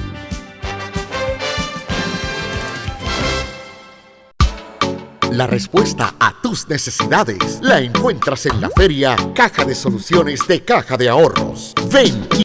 [5.32, 10.98] La respuesta a tus necesidades la encuentras en la feria Caja de Soluciones de Caja
[10.98, 11.74] de Ahorros.
[11.90, 12.40] Ven y